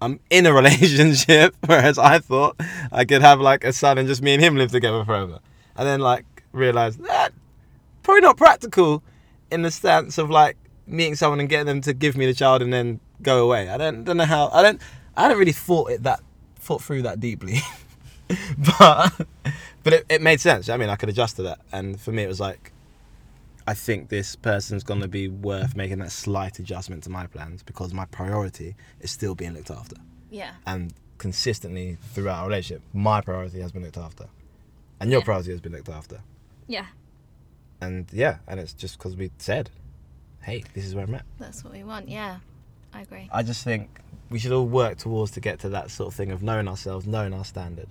I'm 0.00 0.20
in 0.30 0.46
a 0.46 0.52
relationship, 0.60 1.54
whereas 1.66 1.98
I 1.98 2.18
thought 2.18 2.60
I 2.92 3.04
could 3.04 3.22
have 3.22 3.40
like 3.40 3.64
a 3.64 3.72
son 3.72 3.98
and 3.98 4.08
just 4.08 4.22
me 4.22 4.34
and 4.34 4.42
him 4.42 4.56
live 4.56 4.70
together 4.70 5.04
forever. 5.04 5.40
And 5.76 5.86
then 5.86 6.00
like 6.00 6.24
realize 6.52 6.96
that 6.98 7.32
probably 8.02 8.22
not 8.22 8.36
practical 8.36 9.02
in 9.50 9.62
the 9.62 9.70
stance 9.70 10.16
of 10.16 10.30
like 10.30 10.56
meeting 10.86 11.16
someone 11.16 11.40
and 11.40 11.48
getting 11.48 11.66
them 11.66 11.80
to 11.82 11.92
give 11.92 12.16
me 12.16 12.24
the 12.24 12.32
child 12.32 12.62
and 12.62 12.72
then 12.72 13.00
go 13.20 13.44
away. 13.44 13.68
I 13.68 13.76
don't 13.76 14.04
don't 14.04 14.16
know 14.16 14.24
how 14.24 14.48
I 14.52 14.62
don't 14.62 14.80
I 15.16 15.22
hadn't 15.22 15.38
really 15.38 15.52
thought 15.52 15.90
it 15.90 16.02
that 16.04 16.20
thought 16.56 16.82
through 16.82 17.02
that 17.02 17.20
deeply. 17.20 17.58
but 18.78 19.26
but 19.82 19.92
it, 19.92 20.06
it 20.08 20.22
made 20.22 20.40
sense. 20.40 20.68
I 20.68 20.76
mean, 20.76 20.88
I 20.88 20.96
could 20.96 21.08
adjust 21.08 21.36
to 21.36 21.42
that, 21.44 21.60
and 21.72 22.00
for 22.00 22.10
me, 22.10 22.24
it 22.24 22.26
was 22.28 22.40
like, 22.40 22.72
I 23.66 23.74
think 23.74 24.08
this 24.08 24.36
person's 24.36 24.84
gonna 24.84 25.08
be 25.08 25.28
worth 25.28 25.74
making 25.74 25.98
that 25.98 26.12
slight 26.12 26.58
adjustment 26.58 27.02
to 27.04 27.10
my 27.10 27.26
plans 27.26 27.62
because 27.62 27.92
my 27.92 28.04
priority 28.06 28.76
is 29.00 29.10
still 29.10 29.34
being 29.34 29.54
looked 29.54 29.70
after, 29.70 29.96
Yeah. 30.30 30.52
and 30.66 30.94
consistently 31.18 31.96
throughout 32.12 32.42
our 32.42 32.46
relationship, 32.48 32.82
my 32.92 33.20
priority 33.20 33.60
has 33.60 33.72
been 33.72 33.82
looked 33.82 33.96
after, 33.98 34.26
and 35.00 35.10
your 35.10 35.20
Yeah. 35.20 35.24
priority 35.24 35.50
has 35.50 35.60
been 35.60 35.72
looked 35.72 35.88
after, 35.88 36.20
Yeah. 36.68 36.86
and 37.80 38.06
yeah, 38.12 38.38
and 38.46 38.60
it's 38.60 38.72
just 38.72 38.98
because 38.98 39.16
we 39.16 39.30
said, 39.38 39.70
hey, 40.42 40.62
this 40.74 40.84
is 40.84 40.94
where 40.94 41.04
I'm 41.04 41.14
at. 41.16 41.24
That's 41.38 41.64
what 41.64 41.72
we 41.72 41.82
want. 41.82 42.08
Yeah. 42.08 42.38
I 42.92 43.02
agree. 43.02 43.28
I 43.32 43.42
just 43.42 43.64
think 43.64 44.00
we 44.30 44.38
should 44.38 44.52
all 44.52 44.66
work 44.66 44.96
towards 44.98 45.32
to 45.32 45.40
get 45.40 45.58
to 45.60 45.68
that 45.70 45.90
sort 45.90 46.08
of 46.08 46.14
thing 46.14 46.30
of 46.30 46.42
knowing 46.42 46.68
ourselves, 46.68 47.06
knowing 47.06 47.34
our 47.34 47.44
standard, 47.44 47.88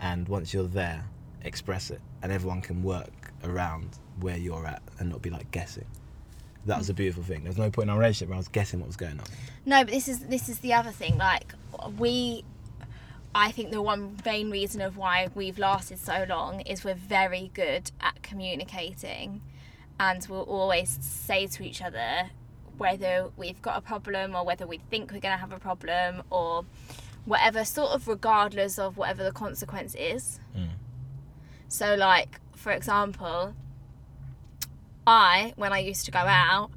and 0.00 0.28
once 0.28 0.54
you're 0.54 0.66
there, 0.66 1.04
express 1.42 1.90
it, 1.90 2.00
and 2.22 2.32
everyone 2.32 2.62
can 2.62 2.82
work 2.82 3.32
around 3.44 3.98
where 4.20 4.36
you're 4.36 4.66
at 4.66 4.82
and 4.98 5.10
not 5.10 5.22
be 5.22 5.30
like 5.30 5.50
guessing. 5.50 5.86
That 6.66 6.78
was 6.78 6.90
a 6.90 6.94
beautiful 6.94 7.22
thing. 7.22 7.44
There's 7.44 7.56
no 7.56 7.70
point 7.70 7.88
in 7.88 7.90
our 7.90 7.98
relationship 7.98 8.28
where 8.28 8.36
I 8.36 8.38
was 8.38 8.48
guessing 8.48 8.80
what 8.80 8.86
was 8.86 8.96
going 8.96 9.18
on. 9.18 9.24
No, 9.64 9.82
but 9.82 9.92
this 9.92 10.08
is 10.08 10.20
this 10.26 10.48
is 10.48 10.58
the 10.58 10.74
other 10.74 10.90
thing. 10.90 11.16
Like 11.16 11.54
we, 11.98 12.44
I 13.34 13.50
think 13.50 13.70
the 13.70 13.80
one 13.80 14.16
main 14.26 14.50
reason 14.50 14.82
of 14.82 14.96
why 14.96 15.28
we've 15.34 15.58
lasted 15.58 15.98
so 15.98 16.26
long 16.28 16.60
is 16.60 16.84
we're 16.84 16.94
very 16.94 17.50
good 17.54 17.90
at 18.00 18.22
communicating, 18.22 19.40
and 19.98 20.26
we'll 20.28 20.42
always 20.42 20.98
say 21.00 21.46
to 21.46 21.62
each 21.62 21.80
other 21.80 22.30
whether 22.76 23.30
we've 23.36 23.60
got 23.62 23.76
a 23.76 23.80
problem 23.80 24.34
or 24.34 24.44
whether 24.44 24.66
we 24.66 24.78
think 24.90 25.12
we're 25.12 25.20
going 25.20 25.34
to 25.34 25.40
have 25.40 25.52
a 25.52 25.58
problem 25.58 26.22
or 26.30 26.64
whatever, 27.26 27.64
sort 27.64 27.90
of 27.90 28.08
regardless 28.08 28.78
of 28.78 28.96
whatever 28.96 29.22
the 29.22 29.32
consequence 29.32 29.94
is. 29.94 30.40
Mm. 30.56 30.70
So, 31.68 31.94
like 31.94 32.40
for 32.54 32.72
example, 32.72 33.54
I 35.06 35.52
when 35.56 35.72
I 35.72 35.78
used 35.78 36.04
to 36.06 36.10
go 36.10 36.18
out, 36.20 36.70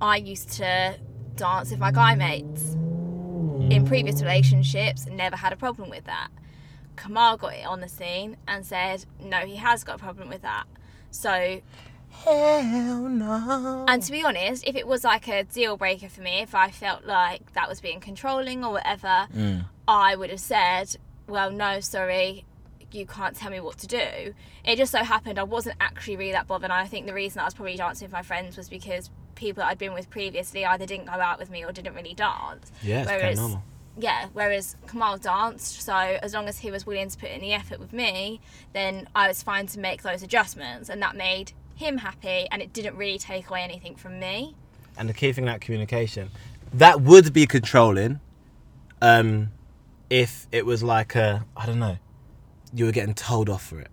I 0.00 0.16
used 0.16 0.50
to 0.52 0.96
dance 1.36 1.70
with 1.70 1.80
my 1.80 1.90
guy 1.90 2.14
mates. 2.14 2.74
In 3.70 3.84
previous 3.86 4.20
relationships, 4.22 5.06
never 5.06 5.36
had 5.36 5.52
a 5.52 5.56
problem 5.56 5.88
with 5.90 6.04
that. 6.04 6.28
Kamal 6.96 7.36
got 7.38 7.54
it 7.54 7.66
on 7.66 7.80
the 7.80 7.88
scene 7.88 8.36
and 8.46 8.64
said, 8.64 9.04
no, 9.20 9.38
he 9.38 9.56
has 9.56 9.84
got 9.84 9.96
a 9.96 9.98
problem 9.98 10.28
with 10.28 10.42
that. 10.42 10.64
So, 11.10 11.60
Hell 12.10 13.08
no. 13.08 13.84
and 13.88 14.02
to 14.02 14.12
be 14.12 14.22
honest, 14.24 14.64
if 14.66 14.76
it 14.76 14.86
was 14.86 15.02
like 15.02 15.26
a 15.28 15.42
deal 15.44 15.76
breaker 15.76 16.08
for 16.08 16.20
me, 16.20 16.40
if 16.40 16.54
I 16.54 16.70
felt 16.70 17.04
like 17.04 17.52
that 17.54 17.68
was 17.68 17.80
being 17.80 18.00
controlling 18.00 18.64
or 18.64 18.72
whatever, 18.72 19.26
Mm. 19.34 19.64
I 19.88 20.14
would 20.14 20.30
have 20.30 20.40
said, 20.40 20.96
well, 21.26 21.50
no, 21.50 21.80
sorry, 21.80 22.44
you 22.94 23.06
can't 23.06 23.34
tell 23.36 23.50
me 23.50 23.60
what 23.60 23.78
to 23.78 23.86
do. 23.86 24.34
It 24.64 24.76
just 24.76 24.92
so 24.92 24.98
happened 24.98 25.38
I 25.38 25.42
wasn't 25.42 25.76
actually 25.80 26.16
really 26.16 26.32
that 26.32 26.46
bothered. 26.46 26.64
And 26.64 26.72
I 26.72 26.86
think 26.86 27.06
the 27.06 27.14
reason 27.14 27.40
I 27.40 27.44
was 27.44 27.54
probably 27.54 27.76
dancing 27.76 28.06
with 28.06 28.12
my 28.12 28.22
friends 28.22 28.56
was 28.56 28.68
because 28.68 29.10
people 29.34 29.62
that 29.62 29.68
I'd 29.68 29.78
been 29.78 29.92
with 29.94 30.08
previously 30.10 30.64
either 30.64 30.86
didn't 30.86 31.06
go 31.06 31.12
out 31.12 31.38
with 31.38 31.50
me 31.50 31.64
or 31.64 31.72
didn't 31.72 31.94
really 31.94 32.14
dance. 32.14 32.70
Yeah, 32.82 33.04
Whereas- 33.04 33.38
normal. 33.38 33.62
Yeah, 33.96 34.26
whereas 34.32 34.74
Kamal 34.88 35.18
danced, 35.18 35.80
so 35.82 35.94
as 35.94 36.34
long 36.34 36.48
as 36.48 36.58
he 36.58 36.72
was 36.72 36.84
willing 36.84 37.08
to 37.08 37.16
put 37.16 37.30
in 37.30 37.40
the 37.40 37.52
effort 37.52 37.78
with 37.78 37.92
me, 37.92 38.40
then 38.72 39.08
I 39.14 39.28
was 39.28 39.40
fine 39.40 39.68
to 39.68 39.78
make 39.78 40.02
those 40.02 40.20
adjustments, 40.24 40.88
and 40.88 41.00
that 41.00 41.14
made 41.14 41.52
him 41.76 41.98
happy, 41.98 42.48
and 42.50 42.60
it 42.60 42.72
didn't 42.72 42.96
really 42.96 43.18
take 43.18 43.48
away 43.48 43.62
anything 43.62 43.94
from 43.94 44.18
me. 44.18 44.56
And 44.98 45.08
the 45.08 45.14
key 45.14 45.32
thing 45.32 45.44
that 45.44 45.60
communication, 45.60 46.30
that 46.72 47.02
would 47.02 47.32
be 47.32 47.46
controlling, 47.46 48.18
um, 49.00 49.52
if 50.10 50.48
it 50.50 50.66
was 50.66 50.82
like 50.82 51.14
a 51.14 51.44
I 51.56 51.64
don't 51.64 51.78
know, 51.78 51.98
you 52.74 52.84
were 52.84 52.92
getting 52.92 53.14
told 53.14 53.48
off 53.48 53.64
for 53.64 53.78
it. 53.80 53.88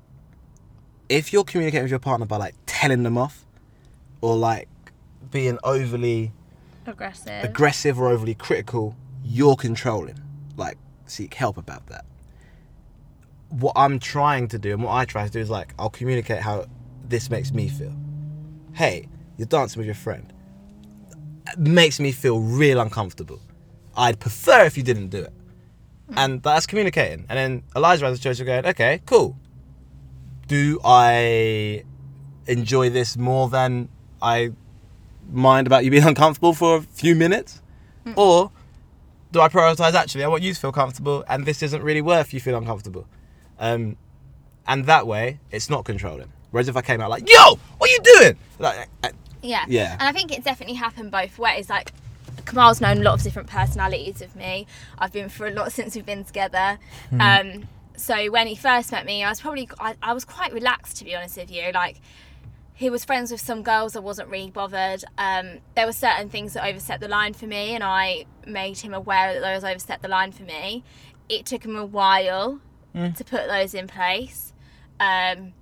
If 1.07 1.31
you're 1.31 1.43
communicating 1.43 1.83
with 1.83 1.91
your 1.91 1.99
partner 1.99 2.25
by 2.25 2.37
like 2.37 2.55
telling 2.65 3.03
them 3.03 3.17
off, 3.17 3.45
or 4.21 4.35
like 4.35 4.69
being 5.29 5.57
overly 5.63 6.31
Aggressive. 6.85 7.43
aggressive 7.43 7.99
or 7.99 8.07
overly 8.07 8.35
critical, 8.35 8.95
you're 9.23 9.55
controlling. 9.55 10.19
Like, 10.55 10.77
seek 11.05 11.33
help 11.33 11.57
about 11.57 11.87
that. 11.87 12.05
What 13.49 13.73
I'm 13.75 13.99
trying 13.99 14.47
to 14.49 14.59
do 14.59 14.71
and 14.71 14.83
what 14.83 14.93
I 14.93 15.05
try 15.05 15.25
to 15.25 15.31
do 15.31 15.39
is 15.39 15.49
like, 15.49 15.73
I'll 15.77 15.89
communicate 15.89 16.39
how 16.39 16.65
this 17.07 17.29
makes 17.29 17.51
me 17.51 17.67
feel. 17.67 17.93
Hey, 18.73 19.09
you're 19.37 19.47
dancing 19.47 19.79
with 19.79 19.85
your 19.85 19.95
friend. 19.95 20.31
It 21.51 21.59
makes 21.59 21.99
me 21.99 22.11
feel 22.11 22.39
real 22.39 22.79
uncomfortable. 22.79 23.41
I'd 23.95 24.19
prefer 24.19 24.65
if 24.65 24.77
you 24.77 24.83
didn't 24.83 25.09
do 25.09 25.19
it. 25.23 25.33
And 26.15 26.43
that's 26.43 26.65
communicating. 26.65 27.25
And 27.29 27.37
then 27.37 27.63
Elijah 27.75 28.05
has 28.05 28.19
a 28.19 28.21
choice 28.21 28.39
of 28.39 28.45
going, 28.45 28.65
okay, 28.65 29.01
cool. 29.05 29.37
Do 30.47 30.79
I 30.83 31.83
enjoy 32.47 32.89
this 32.89 33.15
more 33.17 33.47
than 33.49 33.87
I 34.21 34.51
mind 35.31 35.67
about 35.67 35.85
you 35.85 35.91
being 35.91 36.03
uncomfortable 36.07 36.53
for 36.53 36.77
a 36.77 36.81
few 36.81 37.15
minutes? 37.15 37.61
Or 38.15 38.51
do 39.31 39.39
I 39.41 39.47
prioritize 39.47 39.93
actually 39.93 40.23
I 40.23 40.27
want 40.27 40.43
you 40.43 40.53
to 40.53 40.59
feel 40.59 40.71
comfortable 40.71 41.23
and 41.29 41.45
this 41.45 41.61
isn't 41.63 41.81
really 41.83 42.01
worth 42.01 42.33
you 42.33 42.39
feel 42.39 42.57
uncomfortable? 42.57 43.07
Um, 43.59 43.95
and 44.67 44.85
that 44.85 45.07
way 45.07 45.39
it's 45.51 45.69
not 45.69 45.85
controlling. 45.85 46.31
Whereas 46.49 46.67
if 46.67 46.75
I 46.75 46.81
came 46.81 46.99
out 46.99 47.09
like, 47.09 47.29
yo, 47.29 47.55
what 47.77 47.89
are 47.89 47.93
you 47.93 47.99
doing? 48.03 48.37
Like, 48.59 48.89
uh, 49.03 49.09
Yeah. 49.41 49.63
Yeah. 49.67 49.93
And 49.93 50.03
I 50.03 50.11
think 50.11 50.35
it's 50.35 50.43
definitely 50.43 50.75
happened 50.75 51.11
both 51.11 51.37
ways. 51.39 51.69
Like 51.69 51.93
Kamal's 52.51 52.81
known 52.81 52.97
a 52.97 53.01
lot 53.01 53.13
of 53.13 53.23
different 53.23 53.49
personalities 53.49 54.21
of 54.21 54.35
me. 54.35 54.67
I've 54.99 55.13
been 55.13 55.29
through 55.29 55.51
a 55.51 55.55
lot 55.55 55.71
since 55.71 55.95
we've 55.95 56.05
been 56.05 56.25
together. 56.25 56.79
Hmm. 57.09 57.21
Um, 57.21 57.69
so 57.95 58.29
when 58.29 58.47
he 58.47 58.55
first 58.55 58.91
met 58.91 59.05
me, 59.05 59.23
I 59.23 59.29
was 59.29 59.39
probably 59.39 59.69
I, 59.79 59.95
I 60.03 60.13
was 60.13 60.25
quite 60.25 60.51
relaxed 60.51 60.97
to 60.97 61.05
be 61.05 61.15
honest 61.15 61.37
with 61.37 61.49
you. 61.49 61.71
Like 61.73 62.01
he 62.73 62.89
was 62.89 63.05
friends 63.05 63.31
with 63.31 63.39
some 63.39 63.63
girls. 63.63 63.95
I 63.95 63.99
wasn't 63.99 64.27
really 64.27 64.51
bothered. 64.51 65.05
Um, 65.17 65.59
there 65.75 65.85
were 65.85 65.93
certain 65.93 66.27
things 66.27 66.53
that 66.53 66.67
overset 66.67 66.99
the 66.99 67.07
line 67.07 67.33
for 67.33 67.47
me, 67.47 67.73
and 67.73 67.83
I 67.83 68.25
made 68.45 68.79
him 68.79 68.93
aware 68.93 69.33
that 69.33 69.39
those 69.39 69.63
overset 69.63 70.01
the 70.01 70.09
line 70.09 70.33
for 70.33 70.43
me. 70.43 70.83
It 71.29 71.45
took 71.45 71.63
him 71.63 71.77
a 71.77 71.85
while 71.85 72.59
to 72.93 73.23
put 73.23 73.47
those 73.47 73.73
in 73.73 73.87
place, 73.87 74.51
um, 74.99 75.53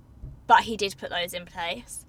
but 0.48 0.62
he 0.62 0.76
did 0.76 0.96
put 0.98 1.10
those 1.10 1.34
in 1.34 1.46
place. 1.46 2.04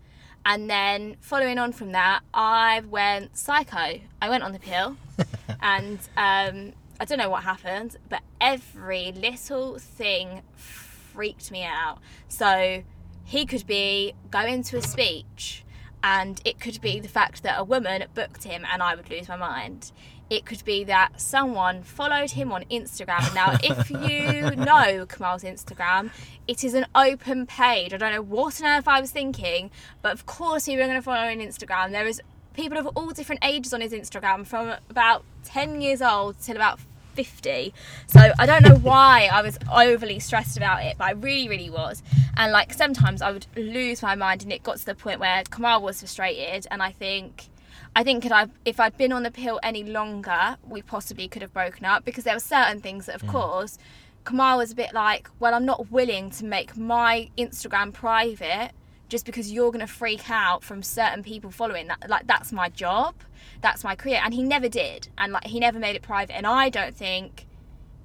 And 0.45 0.69
then 0.69 1.17
following 1.21 1.57
on 1.60 1.71
from 1.71 1.91
that, 1.91 2.21
I 2.33 2.81
went 2.89 3.38
psycho. 3.38 4.00
I 4.21 4.29
went 4.29 4.43
on 4.43 4.53
the 4.53 4.60
pill, 4.60 4.98
and 5.62 6.00
um, 6.17 6.74
I 7.00 7.05
don't 7.05 7.19
know 7.19 7.29
what 7.29 7.43
happened, 7.43 7.98
but 8.10 8.21
every 8.39 9.12
little 9.12 9.77
thing 9.77 10.41
freaked 10.55 11.51
me 11.51 11.63
out. 11.63 12.00
So 12.27 12.83
he 13.24 13.45
could 13.45 13.67
be 13.67 14.13
going 14.29 14.63
to 14.63 14.77
a 14.77 14.81
speech, 14.81 15.63
and 16.03 16.41
it 16.46 16.60
could 16.60 16.81
be 16.81 17.00
the 17.00 17.08
fact 17.08 17.43
that 17.43 17.60
a 17.60 17.63
woman 17.63 18.03
booked 18.13 18.43
him, 18.43 18.65
and 18.72 18.81
I 18.81 18.96
would 18.96 19.10
lose 19.10 19.27
my 19.27 19.36
mind. 19.36 19.91
It 20.29 20.46
could 20.46 20.63
be 20.63 20.86
that 20.86 21.20
someone 21.20 21.84
followed 21.84 22.31
him 22.31 22.51
on 22.51 22.63
Instagram. 22.72 23.36
Now, 23.36 23.58
if 23.63 23.89
you 23.89 24.55
know 24.55 25.05
Kamal's 25.05 25.43
Instagram, 25.43 26.10
it 26.48 26.63
is 26.63 26.74
an 26.74 26.86
open 26.96 27.46
page. 27.46 27.93
I 27.93 27.98
don't 27.98 28.13
know 28.13 28.22
what 28.22 28.62
on 28.62 28.67
earth 28.67 28.88
I 28.88 29.01
was 29.01 29.12
thinking, 29.12 29.72
but 30.01 30.13
of 30.13 30.25
course, 30.25 30.67
we 30.67 30.77
were 30.77 30.84
going 30.84 30.96
to 30.96 31.01
follow 31.01 31.29
on 31.29 31.39
Instagram. 31.39 31.91
There 31.91 32.08
is 32.08 32.22
people 32.53 32.77
of 32.77 32.88
all 32.96 33.12
different 33.12 33.43
ages 33.43 33.74
on 33.74 33.81
his 33.81 33.93
Instagram, 33.93 34.46
from 34.46 34.74
about 34.89 35.24
10 35.43 35.81
years 35.81 36.01
old 36.01 36.39
till 36.39 36.55
about 36.55 36.79
50. 37.12 37.74
So 38.08 38.20
I 38.38 38.46
don't 38.46 38.63
know 38.63 38.75
why 38.75 39.30
I 39.32 39.41
was 39.41 39.58
overly 39.72 40.20
stressed 40.20 40.58
about 40.58 40.84
it, 40.84 40.98
but 40.98 41.06
I 41.06 41.12
really, 41.12 41.48
really 41.50 41.70
was. 41.70 42.03
And 42.38 42.51
like 42.51 42.74
sometimes 42.74 43.22
I 43.22 43.32
would 43.32 43.48
lose 43.56 44.01
my 44.01 44.15
mind, 44.15 44.44
and 44.44 44.51
it 44.51 44.63
got 44.63 44.77
to 44.77 44.86
the 44.86 44.96
point 44.96 45.20
where 45.20 45.44
Kamal 45.50 45.82
was 45.82 46.00
frustrated, 46.00 46.68
and 46.72 46.82
I 46.82 46.91
think. 46.91 47.48
I 47.94 48.06
think 48.06 48.25
I, 48.32 48.48
if 48.63 48.80
I'd 48.80 48.98
been 48.98 49.12
on 49.12 49.24
the 49.24 49.32
pill 49.32 49.60
any 49.63 49.84
longer, 49.84 50.56
we 50.65 50.82
possibly 50.82 51.27
could 51.27 51.41
have 51.41 51.51
broken 51.51 51.84
up 51.84 52.06
because 52.06 52.24
there 52.24 52.34
were 52.34 52.39
certain 52.39 52.80
things 52.80 53.08
that, 53.08 53.15
of 53.15 53.24
mm. 53.24 53.30
course, 53.30 53.77
Kamal 54.25 54.60
was 54.60 54.72
a 54.72 54.75
bit 54.75 54.94
like, 54.94 55.30
well, 55.41 55.53
I'm 55.53 55.65
not 55.65 55.91
willing 55.91 56.30
to 56.32 56.46
make 56.46 56.77
my 56.77 57.30
Instagram 57.38 57.91
private 57.91 58.72
just 59.12 59.25
because 59.25 59.51
you're 59.51 59.72
going 59.72 59.86
to 59.86 59.94
freak 59.94 60.30
out 60.30 60.63
from 60.63 60.82
certain 60.82 61.22
people 61.22 61.51
following 61.51 61.88
that. 61.88 62.10
Like, 62.10 62.27
that's 62.27 62.53
my 62.53 62.70
job, 62.70 63.13
that's 63.60 63.84
my 63.84 63.94
career. 63.94 64.22
And 64.24 64.34
he 64.34 64.41
never 64.41 64.70
did. 64.70 65.10
And, 65.18 65.34
like, 65.34 65.46
he 65.46 65.60
never 65.60 65.77
made 65.77 65.98
it 65.98 66.01
private. 66.01 66.34
And 66.34 66.48
I 66.48 66.70
don't 66.70 66.96
think 66.96 67.46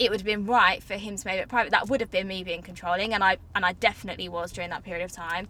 it 0.00 0.10
would 0.10 0.20
have 0.20 0.26
been 0.26 0.44
right 0.46 0.82
for 0.82 0.94
him 0.94 1.16
to 1.16 1.26
make 1.26 1.40
it 1.40 1.48
private. 1.48 1.70
That 1.70 1.88
would 1.88 2.00
have 2.00 2.10
been 2.10 2.26
me 2.26 2.42
being 2.42 2.60
controlling. 2.60 3.14
And 3.14 3.22
I, 3.22 3.38
and 3.54 3.64
I 3.64 3.72
definitely 3.72 4.28
was 4.28 4.50
during 4.50 4.70
that 4.70 4.82
period 4.82 5.04
of 5.04 5.12
time. 5.12 5.46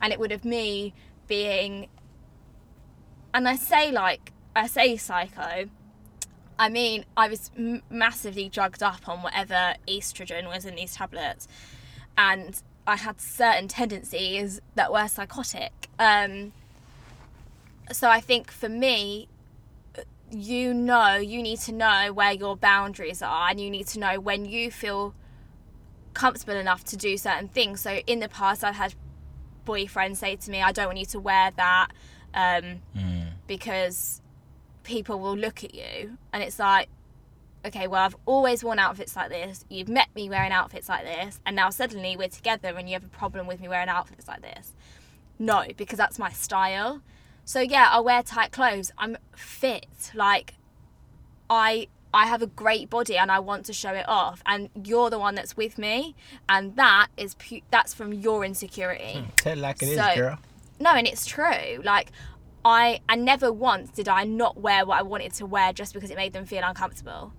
And 0.00 0.12
it 0.12 0.20
would 0.20 0.30
have 0.30 0.44
me 0.44 0.94
being, 1.26 1.88
and 3.34 3.48
I 3.48 3.56
say, 3.56 3.90
like, 3.90 4.32
I 4.54 4.68
say 4.68 4.96
psycho. 4.96 5.68
I 6.56 6.68
mean, 6.68 7.04
I 7.16 7.28
was 7.28 7.50
massively 7.90 8.48
drugged 8.48 8.82
up 8.82 9.08
on 9.08 9.22
whatever 9.22 9.74
estrogen 9.88 10.46
was 10.46 10.64
in 10.64 10.76
these 10.76 10.94
tablets, 10.94 11.48
and 12.16 12.62
I 12.86 12.96
had 12.96 13.20
certain 13.20 13.68
tendencies 13.68 14.60
that 14.74 14.92
were 14.92 15.06
psychotic. 15.08 15.88
Um, 15.98 16.52
so 17.92 18.08
I 18.08 18.20
think 18.20 18.50
for 18.50 18.68
me, 18.68 19.28
you 20.30 20.72
know, 20.72 21.16
you 21.16 21.42
need 21.42 21.58
to 21.60 21.72
know 21.72 22.12
where 22.12 22.32
your 22.32 22.56
boundaries 22.56 23.20
are, 23.22 23.50
and 23.50 23.60
you 23.60 23.70
need 23.70 23.86
to 23.88 23.98
know 23.98 24.20
when 24.20 24.44
you 24.44 24.70
feel 24.70 25.14
comfortable 26.14 26.54
enough 26.54 26.84
to 26.84 26.96
do 26.96 27.16
certain 27.16 27.48
things. 27.48 27.80
So 27.80 27.96
in 28.06 28.20
the 28.20 28.28
past, 28.28 28.62
I've 28.64 28.76
had 28.76 28.94
boyfriends 29.66 30.16
say 30.16 30.36
to 30.36 30.50
me, 30.50 30.62
"I 30.62 30.72
don't 30.72 30.86
want 30.86 30.98
you 30.98 31.06
to 31.06 31.20
wear 31.20 31.50
that." 31.56 31.88
Um, 32.32 32.80
because 33.48 34.22
people 34.84 35.18
will 35.18 35.36
look 35.36 35.64
at 35.64 35.74
you 35.74 36.16
and 36.32 36.42
it's 36.42 36.58
like 36.60 36.88
okay 37.64 37.86
well 37.86 38.02
i've 38.04 38.16
always 38.26 38.64
worn 38.64 38.78
outfits 38.78 39.14
like 39.16 39.28
this. 39.28 39.64
You've 39.68 39.88
met 39.88 40.08
me 40.14 40.28
wearing 40.30 40.52
outfits 40.52 40.88
like 40.88 41.04
this 41.04 41.40
and 41.44 41.54
now 41.56 41.70
suddenly 41.70 42.16
we're 42.16 42.28
together 42.28 42.68
and 42.76 42.88
you 42.88 42.94
have 42.94 43.04
a 43.04 43.08
problem 43.08 43.46
with 43.46 43.60
me 43.60 43.68
wearing 43.68 43.88
outfits 43.88 44.26
like 44.28 44.42
this. 44.42 44.72
No 45.38 45.64
because 45.76 45.98
that's 45.98 46.18
my 46.18 46.30
style. 46.30 47.02
So 47.44 47.60
yeah 47.60 47.88
i 47.92 48.00
wear 48.00 48.22
tight 48.22 48.52
clothes. 48.52 48.92
I'm 48.98 49.16
fit. 49.34 49.86
Like 50.14 50.54
i 51.48 51.88
i 52.12 52.26
have 52.26 52.42
a 52.42 52.46
great 52.46 52.90
body 52.90 53.16
and 53.16 53.30
i 53.30 53.38
want 53.38 53.64
to 53.66 53.72
show 53.72 53.92
it 53.92 54.08
off. 54.08 54.42
And 54.46 54.70
you're 54.84 55.10
the 55.10 55.18
one 55.18 55.34
that's 55.34 55.56
with 55.56 55.78
me 55.78 56.14
and 56.48 56.76
that 56.76 57.08
is 57.16 57.34
pu- 57.34 57.60
that's 57.70 57.92
from 57.94 58.12
your 58.12 58.44
insecurity. 58.44 59.18
Hmm, 59.20 59.30
tell 59.36 59.56
like 59.58 59.82
it 59.82 59.90
is, 59.90 59.96
So- 59.98 60.14
girl. 60.16 60.38
no, 60.80 60.90
and 60.90 61.06
it's 61.06 61.26
true. 61.26 61.80
Like 61.84 62.10
I 62.64 63.00
and 63.08 63.24
never 63.24 63.50
once 63.52 63.90
did 63.90 64.08
I 64.08 64.24
not 64.24 64.60
wear 64.60 64.84
what 64.84 64.98
I 64.98 65.02
wanted 65.02 65.32
to 65.34 65.46
wear 65.46 65.72
just 65.72 65.94
because 65.94 66.10
it 66.10 66.16
made 66.16 66.32
them 66.32 66.44
feel 66.46 66.62
uncomfortable. 66.64 67.32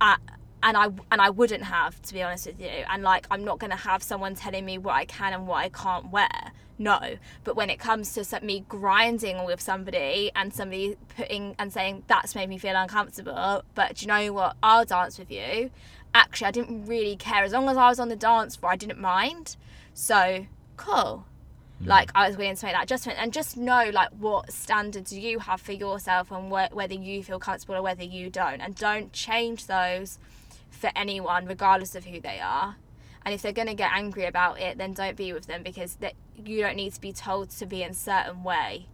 Uh, 0.00 0.16
and 0.62 0.76
I 0.76 0.84
and 1.10 1.20
I 1.20 1.30
wouldn't 1.30 1.64
have 1.64 2.00
to 2.02 2.14
be 2.14 2.22
honest 2.22 2.46
with 2.46 2.60
you. 2.60 2.68
And 2.68 3.02
like 3.02 3.26
I'm 3.30 3.44
not 3.44 3.58
gonna 3.58 3.76
have 3.76 4.02
someone 4.02 4.34
telling 4.34 4.64
me 4.64 4.78
what 4.78 4.94
I 4.94 5.04
can 5.04 5.32
and 5.32 5.46
what 5.46 5.56
I 5.56 5.68
can't 5.68 6.10
wear. 6.10 6.52
No, 6.78 7.16
but 7.44 7.56
when 7.56 7.68
it 7.68 7.78
comes 7.78 8.14
to 8.14 8.40
me 8.42 8.64
grinding 8.68 9.44
with 9.44 9.60
somebody 9.60 10.30
and 10.34 10.52
somebody 10.52 10.96
putting 11.14 11.54
and 11.58 11.72
saying 11.72 12.04
that's 12.06 12.34
made 12.34 12.48
me 12.48 12.56
feel 12.58 12.74
uncomfortable, 12.74 13.62
but 13.74 13.96
do 13.96 14.02
you 14.02 14.08
know 14.08 14.32
what? 14.32 14.56
I'll 14.62 14.84
dance 14.84 15.18
with 15.18 15.30
you. 15.30 15.70
Actually, 16.14 16.46
I 16.46 16.50
didn't 16.50 16.86
really 16.86 17.16
care 17.16 17.44
as 17.44 17.52
long 17.52 17.68
as 17.68 17.76
I 17.76 17.88
was 17.88 18.00
on 18.00 18.08
the 18.08 18.16
dance 18.16 18.56
floor. 18.56 18.72
I 18.72 18.76
didn't 18.76 19.00
mind. 19.00 19.56
So 19.92 20.46
cool 20.76 21.26
Mm. 21.82 21.86
like 21.86 22.10
I 22.14 22.28
was 22.28 22.36
willing 22.36 22.56
to 22.56 22.64
make 22.66 22.74
that 22.74 22.84
adjustment 22.84 23.18
and 23.20 23.32
just 23.32 23.56
know 23.56 23.90
like 23.92 24.10
what 24.18 24.52
standards 24.52 25.12
you 25.12 25.38
have 25.38 25.60
for 25.60 25.72
yourself 25.72 26.30
and 26.30 26.50
wh- 26.52 26.74
whether 26.74 26.94
you 26.94 27.22
feel 27.24 27.38
comfortable 27.38 27.76
or 27.76 27.82
whether 27.82 28.02
you 28.04 28.28
don't 28.30 28.60
and 28.60 28.74
don't 28.74 29.12
change 29.12 29.66
those 29.66 30.18
for 30.70 30.90
anyone 30.94 31.46
regardless 31.46 31.94
of 31.94 32.04
who 32.04 32.20
they 32.20 32.38
are 32.40 32.76
and 33.24 33.34
if 33.34 33.42
they're 33.42 33.52
going 33.52 33.68
to 33.68 33.74
get 33.74 33.90
angry 33.94 34.24
about 34.26 34.60
it 34.60 34.78
then 34.78 34.92
don't 34.92 35.16
be 35.16 35.32
with 35.32 35.46
them 35.46 35.62
because 35.62 35.94
that 35.96 36.14
you 36.44 36.60
don't 36.60 36.76
need 36.76 36.92
to 36.92 37.00
be 37.00 37.12
told 37.12 37.50
to 37.50 37.66
be 37.66 37.82
in 37.82 37.90
a 37.90 37.94
certain 37.94 38.42
way 38.44 38.86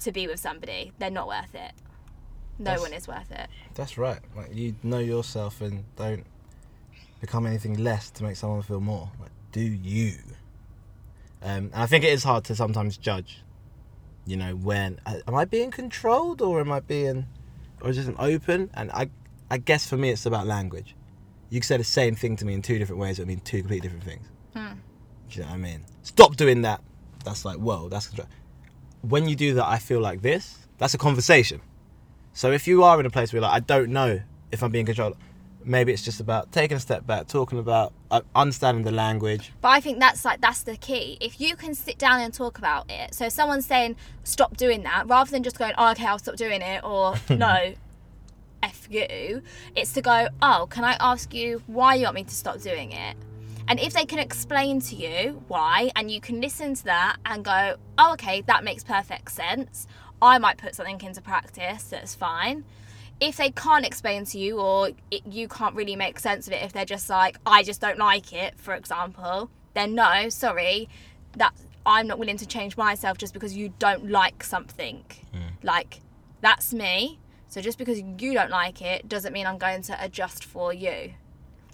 to 0.00 0.12
be 0.12 0.26
with 0.26 0.38
somebody 0.40 0.92
they're 0.98 1.10
not 1.10 1.26
worth 1.28 1.54
it 1.54 1.72
no 2.58 2.64
That's- 2.64 2.80
one 2.80 2.92
is 2.92 3.06
worth 3.08 3.30
it 3.30 3.48
That's 3.74 3.96
right. 3.96 4.18
Like 4.36 4.52
you 4.54 4.74
know 4.82 4.98
yourself 4.98 5.60
and 5.60 5.84
don't 5.94 6.24
become 7.20 7.46
anything 7.46 7.74
less 7.82 8.10
to 8.10 8.24
make 8.24 8.34
someone 8.36 8.62
feel 8.62 8.80
more. 8.80 9.10
Like 9.20 9.30
do 9.52 9.60
you? 9.60 10.14
Um, 11.42 11.70
and 11.72 11.74
I 11.74 11.86
think 11.86 12.04
it 12.04 12.12
is 12.12 12.24
hard 12.24 12.44
to 12.44 12.54
sometimes 12.54 12.96
judge. 12.96 13.42
You 14.26 14.36
know 14.36 14.54
when 14.56 15.00
uh, 15.06 15.20
am 15.26 15.34
I 15.34 15.44
being 15.46 15.70
controlled 15.70 16.42
or 16.42 16.60
am 16.60 16.70
I 16.70 16.80
being, 16.80 17.26
or 17.80 17.90
is 17.90 17.96
it 17.96 18.14
open? 18.18 18.70
And 18.74 18.90
I, 18.90 19.08
I 19.50 19.56
guess 19.58 19.88
for 19.88 19.96
me 19.96 20.10
it's 20.10 20.26
about 20.26 20.46
language. 20.46 20.94
You 21.48 21.60
can 21.60 21.66
say 21.66 21.76
the 21.78 21.84
same 21.84 22.14
thing 22.14 22.36
to 22.36 22.44
me 22.44 22.52
in 22.52 22.60
two 22.60 22.78
different 22.78 23.00
ways. 23.00 23.18
It 23.18 23.26
mean 23.26 23.40
two 23.40 23.60
completely 23.60 23.88
different 23.88 24.04
things. 24.04 24.26
Hmm. 24.54 24.74
Do 25.30 25.38
you 25.38 25.40
know 25.44 25.50
what 25.50 25.54
I 25.54 25.58
mean? 25.58 25.84
Stop 26.02 26.36
doing 26.36 26.62
that. 26.62 26.82
That's 27.24 27.44
like 27.44 27.56
whoa. 27.56 27.88
That's 27.88 28.08
control. 28.08 28.28
When 29.00 29.28
you 29.28 29.36
do 29.36 29.54
that, 29.54 29.66
I 29.66 29.78
feel 29.78 30.00
like 30.00 30.22
this. 30.22 30.58
That's 30.76 30.94
a 30.94 30.98
conversation. 30.98 31.60
So 32.34 32.52
if 32.52 32.68
you 32.68 32.84
are 32.84 33.00
in 33.00 33.06
a 33.06 33.10
place 33.10 33.32
where 33.32 33.42
like 33.42 33.52
I 33.52 33.60
don't 33.60 33.90
know 33.90 34.20
if 34.52 34.62
I'm 34.62 34.70
being 34.70 34.86
controlled, 34.86 35.16
maybe 35.68 35.92
it's 35.92 36.02
just 36.02 36.20
about 36.20 36.50
taking 36.50 36.76
a 36.76 36.80
step 36.80 37.06
back, 37.06 37.28
talking 37.28 37.58
about 37.58 37.92
uh, 38.10 38.22
understanding 38.34 38.84
the 38.84 38.90
language. 38.90 39.52
But 39.60 39.68
I 39.68 39.80
think 39.80 40.00
that's 40.00 40.24
like 40.24 40.40
that's 40.40 40.62
the 40.62 40.76
key. 40.76 41.18
If 41.20 41.40
you 41.40 41.56
can 41.56 41.74
sit 41.74 41.98
down 41.98 42.20
and 42.20 42.32
talk 42.32 42.58
about 42.58 42.90
it. 42.90 43.14
So 43.14 43.26
if 43.26 43.32
someone's 43.32 43.66
saying 43.66 43.96
stop 44.24 44.56
doing 44.56 44.82
that, 44.84 45.06
rather 45.06 45.30
than 45.30 45.42
just 45.42 45.58
going, 45.58 45.72
oh, 45.78 45.90
okay, 45.92 46.06
I'll 46.06 46.18
stop 46.18 46.36
doing 46.36 46.62
it, 46.62 46.82
or 46.82 47.14
no, 47.30 47.74
f 48.62 48.88
you. 48.90 49.42
It's 49.76 49.92
to 49.92 50.02
go, 50.02 50.28
oh, 50.42 50.66
can 50.70 50.84
I 50.84 50.96
ask 51.00 51.34
you 51.34 51.62
why 51.66 51.94
you 51.94 52.04
want 52.04 52.16
me 52.16 52.24
to 52.24 52.34
stop 52.34 52.60
doing 52.60 52.92
it? 52.92 53.16
And 53.68 53.78
if 53.78 53.92
they 53.92 54.06
can 54.06 54.18
explain 54.18 54.80
to 54.80 54.96
you 54.96 55.42
why, 55.46 55.90
and 55.94 56.10
you 56.10 56.22
can 56.22 56.40
listen 56.40 56.74
to 56.74 56.84
that 56.84 57.16
and 57.26 57.44
go, 57.44 57.76
oh, 57.98 58.14
okay, 58.14 58.40
that 58.42 58.64
makes 58.64 58.82
perfect 58.82 59.30
sense. 59.30 59.86
I 60.22 60.38
might 60.38 60.56
put 60.56 60.74
something 60.74 61.00
into 61.02 61.20
practice 61.20 61.84
that's 61.84 62.14
fine. 62.14 62.64
If 63.20 63.36
they 63.36 63.50
can't 63.50 63.84
explain 63.84 64.24
to 64.26 64.38
you, 64.38 64.58
or 64.58 64.90
it, 65.10 65.26
you 65.26 65.48
can't 65.48 65.74
really 65.74 65.96
make 65.96 66.20
sense 66.20 66.46
of 66.46 66.52
it, 66.52 66.62
if 66.62 66.72
they're 66.72 66.84
just 66.84 67.10
like, 67.10 67.36
I 67.44 67.62
just 67.62 67.80
don't 67.80 67.98
like 67.98 68.32
it, 68.32 68.54
for 68.58 68.74
example, 68.74 69.50
then 69.74 69.94
no, 69.94 70.28
sorry, 70.28 70.88
that 71.36 71.52
I'm 71.84 72.06
not 72.06 72.18
willing 72.18 72.36
to 72.36 72.46
change 72.46 72.76
myself 72.76 73.18
just 73.18 73.32
because 73.34 73.56
you 73.56 73.72
don't 73.78 74.10
like 74.10 74.44
something. 74.44 75.04
Hmm. 75.32 75.54
Like, 75.62 76.00
that's 76.40 76.72
me. 76.72 77.18
So 77.48 77.60
just 77.60 77.78
because 77.78 77.98
you 78.00 78.34
don't 78.34 78.50
like 78.50 78.82
it 78.82 79.08
doesn't 79.08 79.32
mean 79.32 79.46
I'm 79.46 79.58
going 79.58 79.82
to 79.82 80.04
adjust 80.04 80.44
for 80.44 80.72
you. 80.72 81.14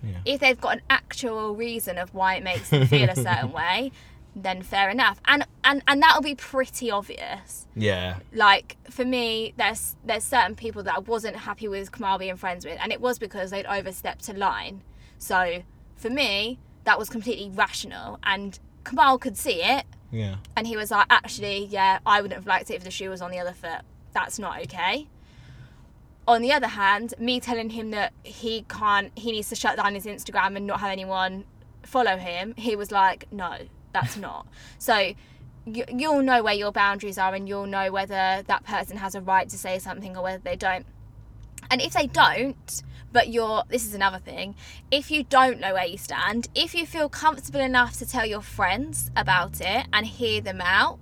Yeah. 0.03 0.19
If 0.25 0.41
they've 0.41 0.61
got 0.61 0.77
an 0.77 0.83
actual 0.89 1.57
reason 1.57 1.99
of 1.99 2.15
why 2.15 2.37
it 2.37 2.45
makes 2.45 2.71
them 2.71 2.87
feel 2.87 3.09
a 3.09 3.17
certain 3.17 3.53
way, 3.61 3.91
then 4.37 4.63
fair 4.63 4.91
enough. 4.91 5.21
And 5.27 5.47
and 5.63 5.83
and 5.87 6.03
that'll 6.03 6.23
be 6.23 6.35
pretty 6.35 6.91
obvious. 6.91 7.67
Yeah. 7.77 8.17
Like 8.33 8.77
for 8.91 9.05
me, 9.05 9.55
there's 9.57 9.97
there's 10.05 10.25
certain 10.25 10.55
people 10.55 10.83
that 10.85 10.95
I 10.97 10.99
wasn't 11.01 11.37
happy 11.37 11.69
with 11.69 11.93
Kamal 11.93 12.19
being 12.19 12.37
friends 12.37 12.65
with, 12.65 12.79
and 12.83 12.93
it 12.93 13.01
was 13.01 13.19
because 13.19 13.51
they'd 13.51 13.67
overstepped 13.67 14.29
a 14.29 14.33
line. 14.33 14.83
So 15.19 15.63
for 15.97 16.11
me, 16.11 16.59
that 16.85 16.99
was 16.99 17.09
completely 17.09 17.51
rational, 17.55 18.19
and 18.25 18.59
Kamal 18.85 19.19
could 19.19 19.37
see 19.39 19.63
it, 19.63 19.85
Yeah. 20.11 20.37
and 20.57 20.67
he 20.67 20.77
was 20.77 20.91
like, 20.91 21.07
actually, 21.09 21.65
yeah, 21.67 22.01
I 22.05 22.21
wouldn't 22.21 22.37
have 22.39 22.47
liked 22.47 22.71
it 22.71 22.75
if 22.75 22.85
the 22.85 22.91
shoe 22.91 23.09
was 23.09 23.23
on 23.23 23.31
the 23.31 23.39
other 23.39 23.53
foot. 23.55 23.81
That's 24.13 24.39
not 24.39 24.61
okay. 24.63 25.07
On 26.27 26.43
the 26.43 26.53
other 26.53 26.67
hand, 26.69 27.15
me 27.19 27.39
telling 27.41 27.71
him 27.71 27.91
that 27.93 28.13
he 28.23 28.65
can't, 28.69 29.11
he 29.19 29.33
needs 29.33 29.49
to 29.51 29.55
shut 29.55 29.77
down 29.77 29.95
his 29.95 30.05
Instagram 30.07 30.57
and 30.57 30.67
not 30.67 30.81
have 30.81 30.91
anyone 30.91 31.45
follow 31.83 32.17
him, 32.17 32.55
he 32.57 32.77
was 32.77 32.91
like, 32.91 33.27
no, 33.33 33.57
that's 33.95 34.19
not. 34.19 34.47
So 34.79 35.15
you, 35.65 35.85
you'll 35.89 36.23
know 36.23 36.43
where 36.43 36.53
your 36.53 36.73
boundaries 36.73 37.17
are 37.17 37.35
and 37.35 37.49
you'll 37.49 37.67
know 37.67 37.91
whether 37.91 38.43
that 38.47 38.65
person 38.65 38.99
has 38.99 39.15
a 39.15 39.23
right 39.23 39.49
to 39.49 39.57
say 39.57 39.79
something 39.79 40.15
or 40.15 40.23
whether 40.23 40.43
they 40.45 40.57
don't. 40.57 40.85
And 41.71 41.81
if 41.81 41.95
they 41.95 42.07
don't, 42.07 42.83
but 43.11 43.29
you're, 43.29 43.63
this 43.69 43.87
is 43.87 43.95
another 43.95 44.19
thing, 44.19 44.55
if 44.91 45.11
you 45.11 45.23
don't 45.23 45.61
know 45.61 45.73
where 45.73 45.87
you 45.87 45.97
stand, 45.97 46.49
if 46.55 46.75
you 46.75 46.85
feel 46.85 47.09
comfortable 47.09 47.61
enough 47.61 47.97
to 47.99 48.07
tell 48.07 48.27
your 48.27 48.43
friends 48.43 49.11
about 49.17 49.61
it 49.63 49.87
and 49.93 50.05
hear 50.05 50.43
them 50.43 50.61
out, 50.61 50.99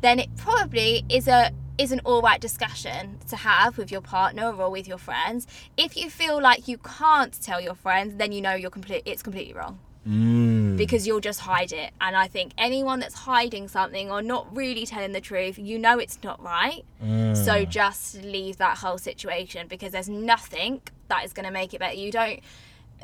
then 0.00 0.18
it 0.20 0.34
probably 0.36 1.04
is 1.08 1.26
a 1.28 1.50
is 1.76 1.92
an 1.92 2.00
all 2.06 2.22
right 2.22 2.40
discussion 2.40 3.18
to 3.28 3.36
have 3.36 3.76
with 3.76 3.90
your 3.92 4.00
partner 4.00 4.50
or 4.50 4.70
with 4.70 4.88
your 4.88 4.96
friends. 4.96 5.46
If 5.76 5.94
you 5.94 6.08
feel 6.08 6.40
like 6.40 6.68
you 6.68 6.78
can't 6.78 7.38
tell 7.42 7.60
your 7.60 7.74
friends, 7.74 8.14
then 8.16 8.32
you 8.32 8.40
know 8.40 8.54
you're 8.54 8.70
complete 8.70 9.02
it's 9.04 9.22
completely 9.22 9.52
wrong 9.52 9.78
Mm. 10.08 10.55
Because 10.76 11.06
you'll 11.06 11.20
just 11.20 11.40
hide 11.40 11.72
it. 11.72 11.92
And 12.00 12.16
I 12.16 12.28
think 12.28 12.52
anyone 12.58 13.00
that's 13.00 13.14
hiding 13.14 13.68
something 13.68 14.10
or 14.10 14.22
not 14.22 14.54
really 14.56 14.86
telling 14.86 15.12
the 15.12 15.20
truth, 15.20 15.58
you 15.58 15.78
know 15.78 15.98
it's 15.98 16.18
not 16.22 16.42
right. 16.42 16.84
Mm. 17.04 17.36
So 17.36 17.64
just 17.64 18.22
leave 18.22 18.56
that 18.58 18.78
whole 18.78 18.98
situation 18.98 19.68
because 19.68 19.92
there's 19.92 20.08
nothing 20.08 20.80
that 21.08 21.24
is 21.24 21.32
going 21.32 21.46
to 21.46 21.52
make 21.52 21.74
it 21.74 21.80
better. 21.80 21.96
You 21.96 22.10
don't, 22.10 22.40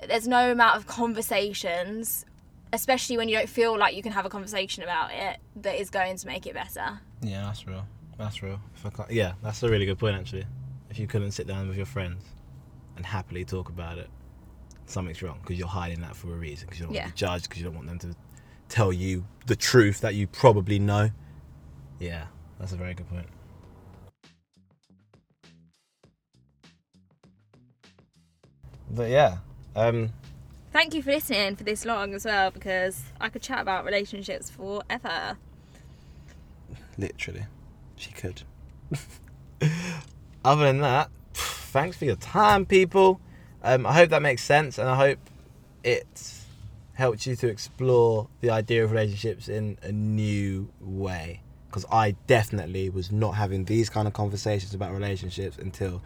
there's 0.06 0.28
no 0.28 0.52
amount 0.52 0.76
of 0.76 0.86
conversations, 0.86 2.24
especially 2.72 3.16
when 3.16 3.28
you 3.28 3.36
don't 3.36 3.48
feel 3.48 3.78
like 3.78 3.94
you 3.94 4.02
can 4.02 4.12
have 4.12 4.26
a 4.26 4.30
conversation 4.30 4.82
about 4.82 5.10
it, 5.12 5.38
that 5.56 5.80
is 5.80 5.90
going 5.90 6.16
to 6.16 6.26
make 6.26 6.46
it 6.46 6.54
better. 6.54 7.00
Yeah, 7.22 7.42
that's 7.42 7.66
real. 7.66 7.86
That's 8.18 8.42
real. 8.42 8.60
Yeah, 9.10 9.32
that's 9.42 9.62
a 9.62 9.68
really 9.68 9.86
good 9.86 9.98
point 9.98 10.16
actually. 10.16 10.46
If 10.90 10.98
you 10.98 11.06
couldn't 11.06 11.32
sit 11.32 11.46
down 11.46 11.68
with 11.68 11.76
your 11.76 11.86
friends 11.86 12.22
and 12.96 13.06
happily 13.06 13.44
talk 13.44 13.68
about 13.68 13.98
it, 13.98 14.08
something's 14.86 15.22
wrong 15.22 15.38
because 15.42 15.58
you're 15.58 15.68
hiding 15.68 16.00
that 16.02 16.14
for 16.16 16.28
a 16.28 16.36
reason 16.36 16.66
because 16.66 16.80
you 16.80 16.86
don't 16.86 16.94
Yeah. 16.94 17.02
want 17.02 17.08
to 17.10 17.14
be 17.14 17.18
judged 17.26 17.44
because 17.44 17.58
you 17.58 17.64
don't 17.64 17.74
want 17.74 17.88
them 17.88 17.98
to 18.00 18.16
tell 18.68 18.92
you 18.92 19.24
the 19.46 19.56
truth 19.56 20.00
that 20.00 20.14
you 20.14 20.26
probably 20.26 20.78
know. 20.78 21.10
Yeah, 21.98 22.26
that's 22.58 22.72
a 22.72 22.76
very 22.76 22.94
good 22.94 23.08
point. 23.08 23.26
But 28.90 29.10
yeah, 29.10 29.38
um, 29.74 30.10
Thank 30.72 30.94
you 30.94 31.02
for 31.02 31.10
listening 31.12 31.56
for 31.56 31.64
this 31.64 31.84
long 31.84 32.14
as 32.14 32.24
well 32.24 32.50
because 32.50 33.02
I 33.20 33.28
could 33.28 33.42
chat 33.42 33.60
about 33.60 33.84
relationships 33.84 34.48
forever. 34.50 35.36
literally, 36.98 37.44
she 37.96 38.10
could. 38.12 38.42
Other 40.44 40.64
than 40.64 40.80
that, 40.80 41.10
thanks 41.34 41.96
for 41.98 42.04
your 42.06 42.16
time, 42.16 42.66
people. 42.66 43.20
Um, 43.62 43.86
I 43.86 43.92
hope 43.92 44.10
that 44.10 44.22
makes 44.22 44.42
sense, 44.42 44.78
and 44.78 44.88
I 44.88 44.96
hope 44.96 45.18
it 45.84 46.34
helped 46.94 47.26
you 47.26 47.36
to 47.36 47.48
explore 47.48 48.28
the 48.40 48.50
idea 48.50 48.84
of 48.84 48.90
relationships 48.90 49.48
in 49.48 49.78
a 49.82 49.92
new 49.92 50.68
way. 50.80 51.42
Because 51.68 51.86
I 51.90 52.16
definitely 52.26 52.90
was 52.90 53.10
not 53.10 53.32
having 53.36 53.64
these 53.64 53.88
kind 53.88 54.06
of 54.06 54.12
conversations 54.12 54.74
about 54.74 54.92
relationships 54.92 55.56
until 55.56 56.02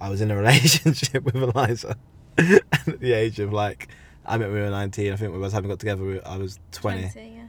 I 0.00 0.10
was 0.10 0.20
in 0.20 0.30
a 0.30 0.36
relationship 0.42 1.24
with 1.24 1.36
Eliza 1.36 1.96
at 2.38 3.00
the 3.00 3.12
age 3.12 3.38
of 3.40 3.52
like, 3.52 3.88
I 4.26 4.36
met 4.36 4.48
when 4.48 4.56
we 4.56 4.60
were 4.60 4.70
19. 4.70 5.12
I 5.12 5.16
think 5.16 5.32
we 5.32 5.38
was 5.38 5.52
having 5.52 5.70
got 5.70 5.78
together. 5.78 6.04
we- 6.04 6.20
I 6.20 6.36
was 6.36 6.58
20 6.72 7.00
yeah. 7.00 7.44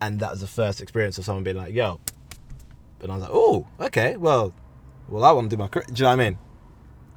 and 0.00 0.18
that 0.20 0.32
was 0.32 0.40
the 0.40 0.48
first 0.48 0.80
experience 0.80 1.18
of 1.18 1.24
someone 1.24 1.44
being 1.44 1.56
like, 1.56 1.72
"Yo," 1.72 2.00
and 3.00 3.12
I 3.12 3.14
was 3.14 3.22
like, 3.22 3.30
"Oh, 3.32 3.66
okay, 3.80 4.16
well, 4.16 4.52
well, 5.08 5.24
I 5.24 5.30
want 5.32 5.50
to 5.50 5.56
do 5.56 5.60
my. 5.62 5.68
Do 5.68 5.80
you 5.94 6.02
know 6.02 6.08
what 6.08 6.12
I 6.12 6.16
mean? 6.16 6.38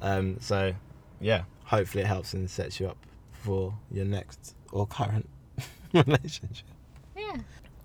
Um, 0.00 0.36
so, 0.40 0.74
yeah, 1.20 1.42
hopefully 1.64 2.04
it 2.04 2.06
helps 2.06 2.34
and 2.34 2.48
sets 2.48 2.80
you 2.80 2.88
up 2.88 2.96
for 3.32 3.74
your 3.90 4.04
next 4.04 4.54
or 4.72 4.86
current 4.86 5.28
relationship. 5.92 6.66
Yeah. 7.16 7.36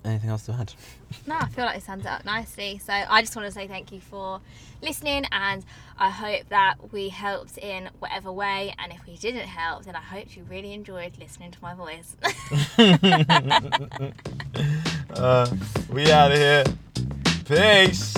Anything 0.06 0.32
else 0.32 0.46
to 0.48 0.52
add? 0.52 0.74
No, 1.26 1.38
I 1.40 1.48
feel 1.48 1.64
like 1.64 1.78
it 1.78 1.84
sums 1.84 2.06
it 2.06 2.12
up 2.12 2.26
nicely. 2.26 2.78
So 2.84 2.92
I 2.92 3.22
just 3.22 3.38
want 3.38 3.48
to 3.48 3.54
say 3.54 3.68
thank 3.68 3.94
you 3.94 4.02
for 4.02 4.42
listening, 4.82 5.24
and 5.32 5.64
I 5.98 6.10
hope 6.10 6.50
that 6.50 6.76
we 6.92 7.08
helped 7.08 7.58
in 7.58 7.90
whatever 8.00 8.30
way. 8.30 8.76
And 8.80 8.92
if 8.92 9.08
we 9.08 9.16
didn't 9.16 9.48
help, 9.48 9.86
then 9.86 9.96
I 9.96 10.02
hope 10.02 10.36
you 10.36 10.44
really 10.50 10.74
enjoyed 10.74 11.18
listening 11.18 11.52
to 11.52 11.58
my 11.62 11.74
voice. 11.74 12.18
uh, 15.16 15.50
we 15.90 16.12
out 16.12 16.34
of 16.34 16.38
here. 16.38 16.66
Peace. 17.46 18.14